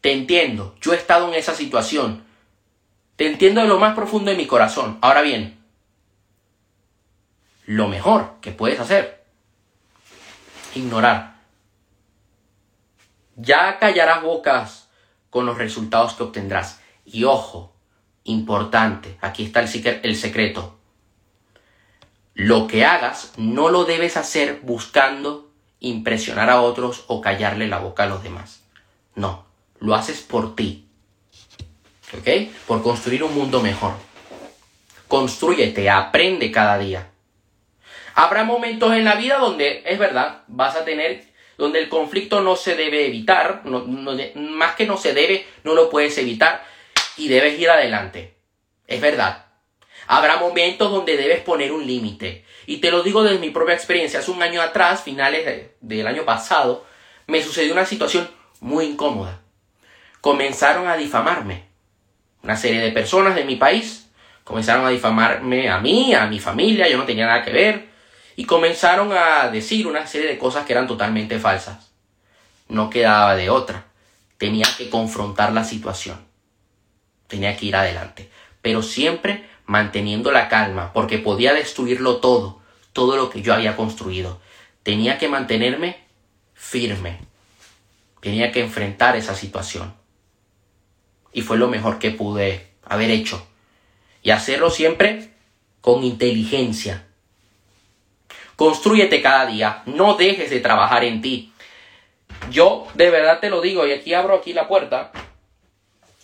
Te 0.00 0.12
entiendo, 0.12 0.74
yo 0.80 0.92
he 0.92 0.96
estado 0.96 1.28
en 1.28 1.34
esa 1.34 1.54
situación. 1.54 2.24
Te 3.14 3.28
entiendo 3.28 3.60
de 3.60 3.68
lo 3.68 3.78
más 3.78 3.94
profundo 3.94 4.32
de 4.32 4.36
mi 4.36 4.48
corazón. 4.48 4.98
Ahora 5.00 5.22
bien, 5.22 5.56
lo 7.66 7.86
mejor 7.86 8.40
que 8.40 8.50
puedes 8.50 8.80
hacer, 8.80 9.24
ignorar. 10.74 11.36
Ya 13.36 13.78
callarás 13.78 14.24
bocas 14.24 14.88
con 15.30 15.46
los 15.46 15.56
resultados 15.56 16.14
que 16.14 16.24
obtendrás. 16.24 16.80
Y 17.04 17.22
ojo, 17.22 17.72
importante, 18.24 19.16
aquí 19.20 19.44
está 19.44 19.60
el, 19.60 20.00
el 20.02 20.16
secreto. 20.16 20.76
Lo 22.34 22.66
que 22.66 22.84
hagas 22.84 23.32
no 23.36 23.68
lo 23.68 23.84
debes 23.84 24.16
hacer 24.16 24.58
buscando 24.64 25.53
impresionar 25.84 26.50
a 26.50 26.60
otros 26.60 27.04
o 27.06 27.20
callarle 27.20 27.68
la 27.68 27.78
boca 27.78 28.04
a 28.04 28.06
los 28.06 28.22
demás. 28.22 28.62
No, 29.14 29.46
lo 29.80 29.94
haces 29.94 30.20
por 30.20 30.56
ti. 30.56 30.86
¿Ok? 32.18 32.28
Por 32.66 32.82
construir 32.82 33.22
un 33.22 33.34
mundo 33.34 33.60
mejor. 33.60 33.92
Construyete, 35.08 35.90
aprende 35.90 36.50
cada 36.50 36.78
día. 36.78 37.10
Habrá 38.14 38.44
momentos 38.44 38.92
en 38.92 39.04
la 39.04 39.16
vida 39.16 39.38
donde, 39.38 39.82
es 39.84 39.98
verdad, 39.98 40.42
vas 40.46 40.76
a 40.76 40.84
tener, 40.84 41.24
donde 41.58 41.80
el 41.80 41.88
conflicto 41.88 42.40
no 42.40 42.56
se 42.56 42.76
debe 42.76 43.06
evitar, 43.06 43.62
más 43.64 44.76
que 44.76 44.86
no 44.86 44.96
se 44.96 45.12
debe, 45.12 45.46
no 45.64 45.74
lo 45.74 45.90
puedes 45.90 46.16
evitar 46.18 46.64
y 47.16 47.28
debes 47.28 47.58
ir 47.58 47.70
adelante. 47.70 48.34
Es 48.86 49.00
verdad. 49.00 49.46
Habrá 50.06 50.36
momentos 50.36 50.90
donde 50.90 51.16
debes 51.16 51.40
poner 51.40 51.72
un 51.72 51.86
límite. 51.86 52.43
Y 52.66 52.78
te 52.78 52.90
lo 52.90 53.02
digo 53.02 53.22
desde 53.22 53.38
mi 53.38 53.50
propia 53.50 53.74
experiencia. 53.74 54.20
Hace 54.20 54.30
un 54.30 54.42
año 54.42 54.60
atrás, 54.62 55.02
finales 55.02 55.70
del 55.80 56.06
año 56.06 56.24
pasado, 56.24 56.84
me 57.26 57.42
sucedió 57.42 57.72
una 57.72 57.86
situación 57.86 58.28
muy 58.60 58.86
incómoda. 58.86 59.40
Comenzaron 60.20 60.88
a 60.88 60.96
difamarme. 60.96 61.64
Una 62.42 62.56
serie 62.56 62.80
de 62.80 62.92
personas 62.92 63.34
de 63.34 63.44
mi 63.44 63.56
país 63.56 64.10
comenzaron 64.44 64.84
a 64.86 64.90
difamarme 64.90 65.70
a 65.70 65.78
mí, 65.78 66.14
a 66.14 66.26
mi 66.26 66.38
familia, 66.38 66.88
yo 66.88 66.98
no 66.98 67.04
tenía 67.04 67.26
nada 67.26 67.42
que 67.42 67.52
ver. 67.52 67.88
Y 68.36 68.44
comenzaron 68.44 69.12
a 69.12 69.48
decir 69.48 69.86
una 69.86 70.06
serie 70.06 70.28
de 70.28 70.38
cosas 70.38 70.66
que 70.66 70.72
eran 70.72 70.86
totalmente 70.86 71.38
falsas. 71.38 71.92
No 72.68 72.90
quedaba 72.90 73.36
de 73.36 73.50
otra. 73.50 73.86
Tenía 74.38 74.66
que 74.76 74.90
confrontar 74.90 75.52
la 75.52 75.64
situación. 75.64 76.26
Tenía 77.28 77.56
que 77.56 77.66
ir 77.66 77.76
adelante. 77.76 78.30
Pero 78.60 78.82
siempre 78.82 79.48
manteniendo 79.66 80.30
la 80.32 80.48
calma, 80.48 80.92
porque 80.92 81.18
podía 81.18 81.54
destruirlo 81.54 82.16
todo, 82.16 82.60
todo 82.92 83.16
lo 83.16 83.30
que 83.30 83.42
yo 83.42 83.54
había 83.54 83.76
construido. 83.76 84.40
Tenía 84.82 85.18
que 85.18 85.28
mantenerme 85.28 86.04
firme. 86.54 87.18
Tenía 88.20 88.52
que 88.52 88.60
enfrentar 88.60 89.16
esa 89.16 89.34
situación. 89.34 89.94
Y 91.32 91.42
fue 91.42 91.58
lo 91.58 91.68
mejor 91.68 91.98
que 91.98 92.10
pude 92.10 92.68
haber 92.84 93.10
hecho. 93.10 93.46
Y 94.22 94.30
hacerlo 94.30 94.70
siempre 94.70 95.30
con 95.80 96.04
inteligencia. 96.04 97.06
Construyete 98.56 99.20
cada 99.20 99.46
día. 99.46 99.82
No 99.86 100.14
dejes 100.14 100.50
de 100.50 100.60
trabajar 100.60 101.04
en 101.04 101.20
ti. 101.20 101.52
Yo 102.50 102.86
de 102.94 103.10
verdad 103.10 103.40
te 103.40 103.50
lo 103.50 103.60
digo, 103.60 103.86
y 103.86 103.92
aquí 103.92 104.14
abro 104.14 104.36
aquí 104.36 104.52
la 104.52 104.68
puerta, 104.68 105.12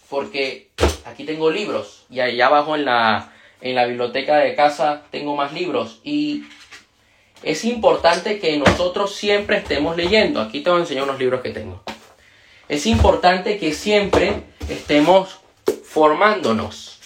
porque 0.08 0.70
aquí 1.06 1.24
tengo 1.24 1.50
libros 1.50 2.04
y 2.10 2.20
allá 2.20 2.46
abajo 2.46 2.76
en 2.76 2.84
la, 2.84 3.32
en 3.60 3.74
la 3.74 3.86
biblioteca 3.86 4.38
de 4.38 4.54
casa 4.54 5.02
tengo 5.10 5.36
más 5.36 5.52
libros 5.52 6.00
y 6.04 6.44
es 7.42 7.64
importante 7.64 8.38
que 8.38 8.56
nosotros 8.58 9.14
siempre 9.14 9.56
estemos 9.56 9.96
leyendo. 9.96 10.40
Aquí 10.40 10.60
te 10.60 10.70
voy 10.70 10.80
a 10.80 10.82
enseñar 10.82 11.04
unos 11.04 11.18
libros 11.18 11.40
que 11.40 11.50
tengo. 11.50 11.82
Es 12.68 12.86
importante 12.86 13.58
que 13.58 13.72
siempre 13.72 14.42
estemos 14.68 15.40
formándonos, 15.84 17.00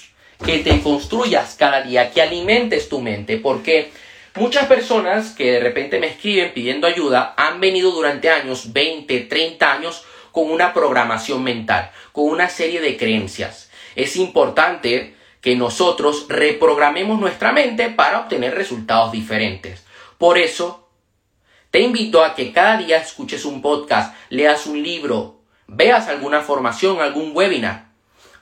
que 0.44 0.59
te 0.59 0.80
construyas 0.80 1.54
cada 1.59 1.83
día, 1.83 2.11
que 2.11 2.20
alimentes 2.20 2.88
tu 2.88 3.00
mente, 3.00 3.38
porque 3.38 3.90
muchas 4.35 4.66
personas 4.66 5.30
que 5.30 5.52
de 5.52 5.61
repente 5.61 6.00
me 6.00 6.09
escriben 6.09 6.52
pidiendo 6.52 6.87
ayuda 6.87 7.35
han 7.37 7.61
venido 7.61 7.92
durante 7.92 8.28
años, 8.28 8.72
20, 8.72 9.20
30 9.20 9.72
años, 9.72 10.04
con 10.33 10.50
una 10.50 10.74
programación 10.74 11.44
mental, 11.44 11.92
con 12.12 12.24
una 12.24 12.48
serie 12.48 12.80
de 12.80 12.96
creencias. 12.96 13.70
Es 13.96 14.16
importante 14.16 15.14
que 15.40 15.57
nosotros 15.57 16.26
reprogramemos 16.28 17.20
nuestra 17.20 17.52
mente 17.52 17.90
para 17.90 18.20
obtener 18.20 18.54
resultados 18.54 19.12
diferentes. 19.12 19.85
Por 20.16 20.38
eso, 20.38 20.88
te 21.70 21.80
invito 21.80 22.24
a 22.24 22.35
que 22.35 22.52
cada 22.52 22.78
día 22.78 22.96
escuches 22.98 23.44
un 23.44 23.61
podcast, 23.61 24.14
leas 24.30 24.66
un 24.66 24.83
libro, 24.83 25.40
veas 25.66 26.09
alguna 26.09 26.40
formación, 26.40 27.00
algún 27.00 27.33
webinar. 27.35 27.88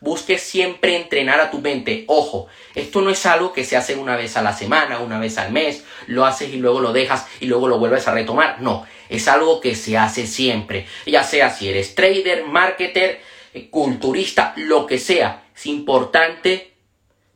Busques 0.00 0.42
siempre 0.42 0.96
entrenar 0.96 1.40
a 1.40 1.50
tu 1.50 1.60
mente. 1.60 2.04
Ojo, 2.08 2.48
esto 2.74 3.00
no 3.02 3.10
es 3.10 3.24
algo 3.24 3.52
que 3.52 3.64
se 3.64 3.76
hace 3.76 3.94
una 3.96 4.16
vez 4.16 4.36
a 4.36 4.42
la 4.42 4.52
semana, 4.52 4.98
una 4.98 5.18
vez 5.18 5.38
al 5.38 5.50
mes, 5.50 5.84
lo 6.06 6.26
haces 6.26 6.52
y 6.52 6.56
luego 6.56 6.80
lo 6.80 6.92
dejas 6.92 7.26
y 7.40 7.46
luego 7.46 7.68
lo 7.68 7.78
vuelves 7.78 8.06
a 8.06 8.12
retomar. 8.12 8.60
No, 8.60 8.84
es 9.08 9.28
algo 9.28 9.60
que 9.60 9.74
se 9.74 9.96
hace 9.96 10.26
siempre. 10.26 10.86
Ya 11.06 11.24
sea 11.24 11.50
si 11.50 11.68
eres 11.68 11.94
trader, 11.94 12.44
marketer, 12.46 13.20
eh, 13.54 13.70
culturista, 13.70 14.54
lo 14.56 14.86
que 14.86 14.98
sea. 14.98 15.41
Es 15.54 15.66
importante 15.66 16.74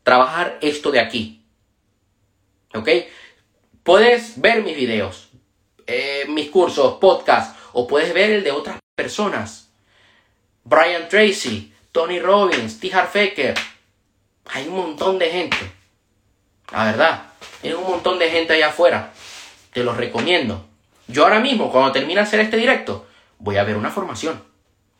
trabajar 0.02 0.58
esto 0.60 0.90
de 0.90 1.00
aquí. 1.00 1.44
¿Ok? 2.74 2.88
Puedes 3.82 4.40
ver 4.40 4.62
mis 4.62 4.76
videos, 4.76 5.28
eh, 5.86 6.24
mis 6.28 6.50
cursos, 6.50 6.98
podcasts, 6.98 7.58
o 7.72 7.86
puedes 7.86 8.12
ver 8.12 8.30
el 8.30 8.44
de 8.44 8.50
otras 8.50 8.78
personas. 8.94 9.70
Brian 10.64 11.08
Tracy, 11.08 11.72
Tony 11.92 12.18
Robbins, 12.18 12.80
T. 12.80 12.92
Harfaker. 12.92 13.54
Hay 14.46 14.66
un 14.66 14.74
montón 14.76 15.18
de 15.18 15.30
gente. 15.30 15.56
La 16.72 16.84
verdad, 16.84 17.22
hay 17.62 17.72
un 17.72 17.84
montón 17.84 18.18
de 18.18 18.30
gente 18.30 18.54
allá 18.54 18.68
afuera. 18.68 19.12
Te 19.72 19.84
los 19.84 19.96
recomiendo. 19.96 20.66
Yo 21.08 21.24
ahora 21.24 21.38
mismo, 21.38 21.70
cuando 21.70 21.92
termine 21.92 22.20
de 22.20 22.26
hacer 22.26 22.40
este 22.40 22.56
directo, 22.56 23.06
voy 23.38 23.56
a 23.56 23.64
ver 23.64 23.76
una 23.76 23.90
formación. 23.90 24.42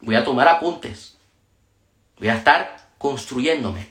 Voy 0.01 0.15
a 0.15 0.25
tomar 0.25 0.47
apuntes. 0.47 1.17
Voy 2.19 2.29
a 2.29 2.35
estar 2.35 2.76
construyéndome. 3.07 3.87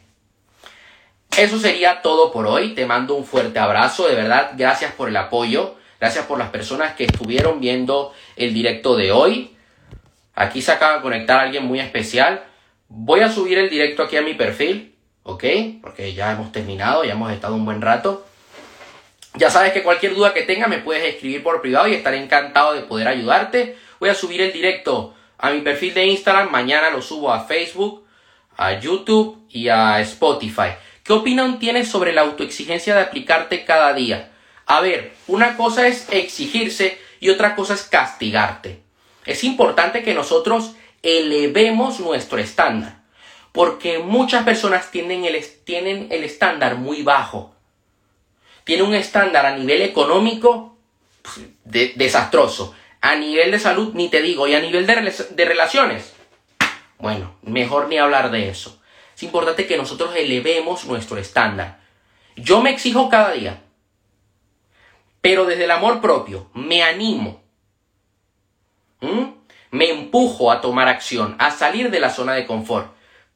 Eso 1.37 1.57
sería 1.57 2.01
todo 2.01 2.33
por 2.33 2.47
hoy. 2.47 2.73
Te 2.75 2.85
mando 2.85 3.15
un 3.15 3.23
fuerte 3.23 3.59
abrazo. 3.59 4.09
De 4.09 4.15
verdad, 4.15 4.51
gracias 4.57 4.91
por 4.91 5.07
el 5.07 5.15
apoyo. 5.15 5.75
Gracias 6.01 6.25
por 6.25 6.37
las 6.37 6.49
personas 6.49 6.95
que 6.95 7.05
estuvieron 7.05 7.61
viendo 7.61 8.13
el 8.35 8.53
directo 8.53 8.97
de 8.97 9.13
hoy. 9.13 9.55
Aquí 10.33 10.61
se 10.61 10.73
acaba 10.73 10.97
de 10.97 11.01
conectar 11.01 11.39
alguien 11.39 11.65
muy 11.65 11.79
especial. 11.79 12.43
Voy 12.89 13.21
a 13.21 13.31
subir 13.31 13.57
el 13.57 13.69
directo 13.69 14.03
aquí 14.03 14.17
a 14.17 14.21
mi 14.21 14.33
perfil. 14.33 14.95
¿Ok? 15.23 15.45
Porque 15.81 16.13
ya 16.13 16.33
hemos 16.33 16.51
terminado, 16.51 17.05
ya 17.05 17.13
hemos 17.13 17.31
estado 17.31 17.55
un 17.55 17.63
buen 17.63 17.81
rato. 17.81 18.25
Ya 19.35 19.49
sabes 19.49 19.71
que 19.71 19.81
cualquier 19.81 20.13
duda 20.13 20.33
que 20.33 20.41
tengas 20.41 20.67
me 20.67 20.79
puedes 20.79 21.03
escribir 21.05 21.41
por 21.41 21.61
privado 21.61 21.87
y 21.87 21.93
estaré 21.93 22.21
encantado 22.21 22.73
de 22.73 22.81
poder 22.81 23.07
ayudarte. 23.07 23.77
Voy 23.99 24.09
a 24.09 24.13
subir 24.13 24.41
el 24.41 24.51
directo 24.51 25.13
a 25.37 25.51
mi 25.51 25.61
perfil 25.61 25.93
de 25.93 26.05
Instagram. 26.05 26.51
Mañana 26.51 26.89
lo 26.89 27.01
subo 27.01 27.31
a 27.31 27.45
Facebook, 27.45 28.04
a 28.57 28.79
YouTube 28.79 29.45
y 29.49 29.69
a 29.69 29.99
Spotify. 30.01 30.75
¿Qué 31.03 31.13
opinión 31.13 31.59
tienes 31.59 31.87
sobre 31.87 32.13
la 32.13 32.21
autoexigencia 32.21 32.95
de 32.95 33.01
aplicarte 33.01 33.65
cada 33.65 33.93
día? 33.93 34.31
A 34.65 34.81
ver, 34.81 35.13
una 35.27 35.55
cosa 35.57 35.87
es 35.87 36.07
exigirse 36.09 36.97
y 37.19 37.29
otra 37.29 37.55
cosa 37.55 37.75
es 37.75 37.83
castigarte. 37.83 38.81
Es 39.25 39.43
importante 39.43 40.03
que 40.03 40.13
nosotros 40.13 40.73
elevemos 41.03 41.99
nuestro 41.99 42.39
estándar, 42.39 43.03
porque 43.51 43.99
muchas 43.99 44.43
personas 44.43 44.89
tienen 44.89 45.25
el, 45.25 45.39
tienen 45.63 46.07
el 46.09 46.23
estándar 46.23 46.77
muy 46.77 47.03
bajo. 47.03 47.53
Tienen 48.63 48.87
un 48.87 48.95
estándar 48.95 49.45
a 49.45 49.55
nivel 49.55 49.83
económico 49.83 50.77
pues, 51.21 51.95
desastroso, 51.95 52.73
a 53.01 53.15
nivel 53.15 53.51
de 53.51 53.59
salud 53.59 53.93
ni 53.93 54.09
te 54.09 54.23
digo, 54.23 54.47
y 54.47 54.55
a 54.55 54.59
nivel 54.59 54.87
de 54.87 55.45
relaciones. 55.45 56.14
Bueno, 56.97 57.35
mejor 57.41 57.87
ni 57.87 57.97
hablar 57.97 58.31
de 58.31 58.49
eso. 58.49 58.81
Es 59.15 59.23
importante 59.23 59.67
que 59.67 59.77
nosotros 59.77 60.15
elevemos 60.15 60.85
nuestro 60.85 61.17
estándar. 61.17 61.79
Yo 62.35 62.61
me 62.61 62.71
exijo 62.71 63.09
cada 63.09 63.31
día, 63.31 63.61
pero 65.21 65.45
desde 65.45 65.63
el 65.63 65.71
amor 65.71 66.01
propio 66.01 66.49
me 66.53 66.83
animo, 66.83 67.41
me 69.71 69.89
empujo 69.89 70.51
a 70.51 70.61
tomar 70.61 70.87
acción, 70.87 71.35
a 71.39 71.51
salir 71.51 71.91
de 71.91 71.99
la 71.99 72.09
zona 72.09 72.33
de 72.33 72.45
confort. 72.45 72.93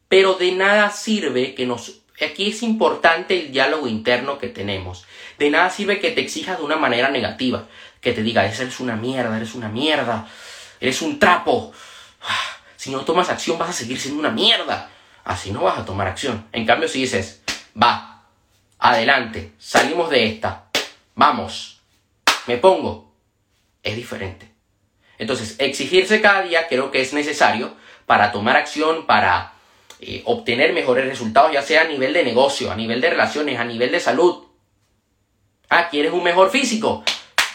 Pero 0.08 0.34
de 0.34 0.52
nada 0.52 0.90
sirve 0.90 1.54
que 1.54 1.66
nos... 1.66 2.02
Aquí 2.22 2.50
es 2.50 2.64
importante 2.64 3.40
el 3.40 3.52
diálogo 3.52 3.88
interno 3.88 4.40
que 4.40 4.48
tenemos. 4.48 5.06
De 5.38 5.50
nada 5.50 5.70
sirve 5.70 6.00
que 6.00 6.12
te 6.12 6.22
exijas 6.22 6.58
de 6.58 6.66
una 6.66 6.76
manera 6.76 7.10
negativa, 7.10 7.68
que 8.02 8.12
te 8.12 8.24
diga, 8.24 8.46
eres 8.46 8.80
una 8.80 8.96
mierda, 8.96 9.38
eres 9.38 9.56
una 9.56 9.70
mierda, 9.70 10.28
eres 10.82 11.02
un 11.02 11.20
trapo. 11.20 11.72
Si 12.80 12.92
no 12.92 13.02
tomas 13.02 13.30
acción 13.30 13.58
vas 13.58 13.72
a 13.72 13.74
seguir 13.74 14.00
siendo 14.00 14.22
una 14.22 14.32
mierda. 14.32 14.90
Así 15.26 15.52
no 15.52 15.64
vas 15.64 15.78
a 15.78 15.84
tomar 15.84 16.08
acción. 16.08 16.48
En 16.54 16.66
cambio, 16.66 16.88
si 16.88 17.02
dices, 17.02 17.42
va, 17.76 18.24
adelante, 18.78 19.52
salimos 19.58 20.10
de 20.10 20.28
esta, 20.28 20.70
vamos, 21.14 21.82
me 22.48 22.56
pongo, 22.56 23.14
es 23.84 23.98
diferente. 23.98 24.50
Entonces, 25.18 25.58
exigirse 25.60 26.22
cada 26.22 26.44
día 26.44 26.70
creo 26.70 26.90
que 26.90 27.02
es 27.02 27.12
necesario 27.12 27.76
para 28.06 28.32
tomar 28.32 28.56
acción, 28.56 29.06
para 29.06 29.56
eh, 30.00 30.22
obtener 30.24 30.72
mejores 30.72 31.06
resultados, 31.06 31.52
ya 31.52 31.62
sea 31.62 31.82
a 31.82 31.88
nivel 31.90 32.14
de 32.14 32.24
negocio, 32.24 32.72
a 32.72 32.78
nivel 32.78 33.02
de 33.02 33.10
relaciones, 33.10 33.60
a 33.60 33.66
nivel 33.66 33.92
de 33.92 34.00
salud. 34.00 34.46
Ah, 35.68 35.90
¿quieres 35.90 36.14
un 36.14 36.24
mejor 36.24 36.50
físico? 36.50 37.04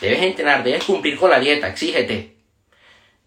Debes 0.02 0.22
entrenar, 0.22 0.62
debes 0.62 0.84
cumplir 0.84 1.16
con 1.16 1.30
la 1.30 1.40
dieta, 1.40 1.68
exígete. 1.68 2.36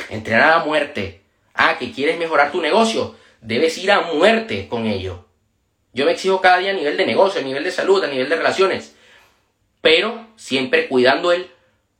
Entrenar 0.09 0.53
a 0.53 0.63
muerte. 0.63 1.25
Ah, 1.57 1.77
que 1.77 1.91
quieres 1.91 2.17
mejorar 2.17 2.51
tu 2.51 2.61
negocio, 2.61 3.15
debes 3.41 3.77
ir 3.79 3.91
a 3.91 4.01
muerte 4.01 4.67
con 4.67 4.85
ello. 4.85 5.25
Yo 5.91 6.05
me 6.05 6.11
exijo 6.11 6.39
cada 6.39 6.59
día 6.59 6.71
a 6.71 6.75
nivel 6.75 6.95
de 6.95 7.05
negocio, 7.05 7.41
a 7.41 7.43
nivel 7.43 7.63
de 7.63 7.71
salud, 7.71 8.03
a 8.03 8.07
nivel 8.07 8.29
de 8.29 8.35
relaciones. 8.35 8.95
Pero 9.81 10.27
siempre 10.35 10.87
cuidando 10.87 11.31
el 11.31 11.49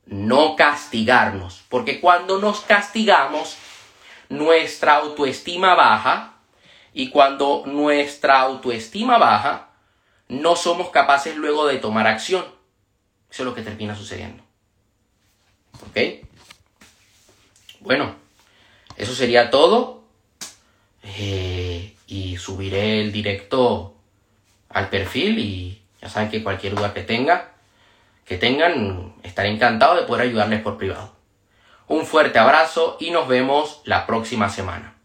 no 0.06 0.54
castigarnos. 0.54 1.64
Porque 1.68 2.00
cuando 2.00 2.38
nos 2.38 2.60
castigamos, 2.60 3.56
nuestra 4.28 4.94
autoestima 4.96 5.74
baja. 5.74 6.34
Y 6.94 7.10
cuando 7.10 7.64
nuestra 7.66 8.40
autoestima 8.40 9.18
baja, 9.18 9.70
no 10.28 10.54
somos 10.54 10.90
capaces 10.90 11.36
luego 11.36 11.66
de 11.66 11.78
tomar 11.78 12.06
acción. 12.06 12.44
Eso 13.30 13.42
es 13.42 13.46
lo 13.46 13.54
que 13.54 13.62
termina 13.62 13.96
sucediendo. 13.96 14.42
¿Ok? 15.88 16.26
Bueno, 17.80 18.14
eso 18.98 19.14
sería 19.14 19.50
todo. 19.50 20.02
Eh, 21.02 21.94
y 22.06 22.36
subiré 22.36 23.00
el 23.00 23.12
directo 23.12 23.94
al 24.68 24.88
perfil 24.88 25.38
y 25.38 25.82
ya 26.02 26.08
saben 26.08 26.30
que 26.30 26.42
cualquier 26.42 26.74
duda 26.74 26.92
que 26.92 27.02
tenga, 27.02 27.52
que 28.24 28.36
tengan, 28.36 29.14
estaré 29.22 29.48
encantado 29.50 29.96
de 29.96 30.02
poder 30.02 30.26
ayudarles 30.26 30.60
por 30.60 30.76
privado. 30.76 31.14
Un 31.86 32.04
fuerte 32.04 32.38
abrazo 32.38 32.96
y 33.00 33.10
nos 33.10 33.28
vemos 33.28 33.80
la 33.84 34.06
próxima 34.06 34.50
semana. 34.50 34.97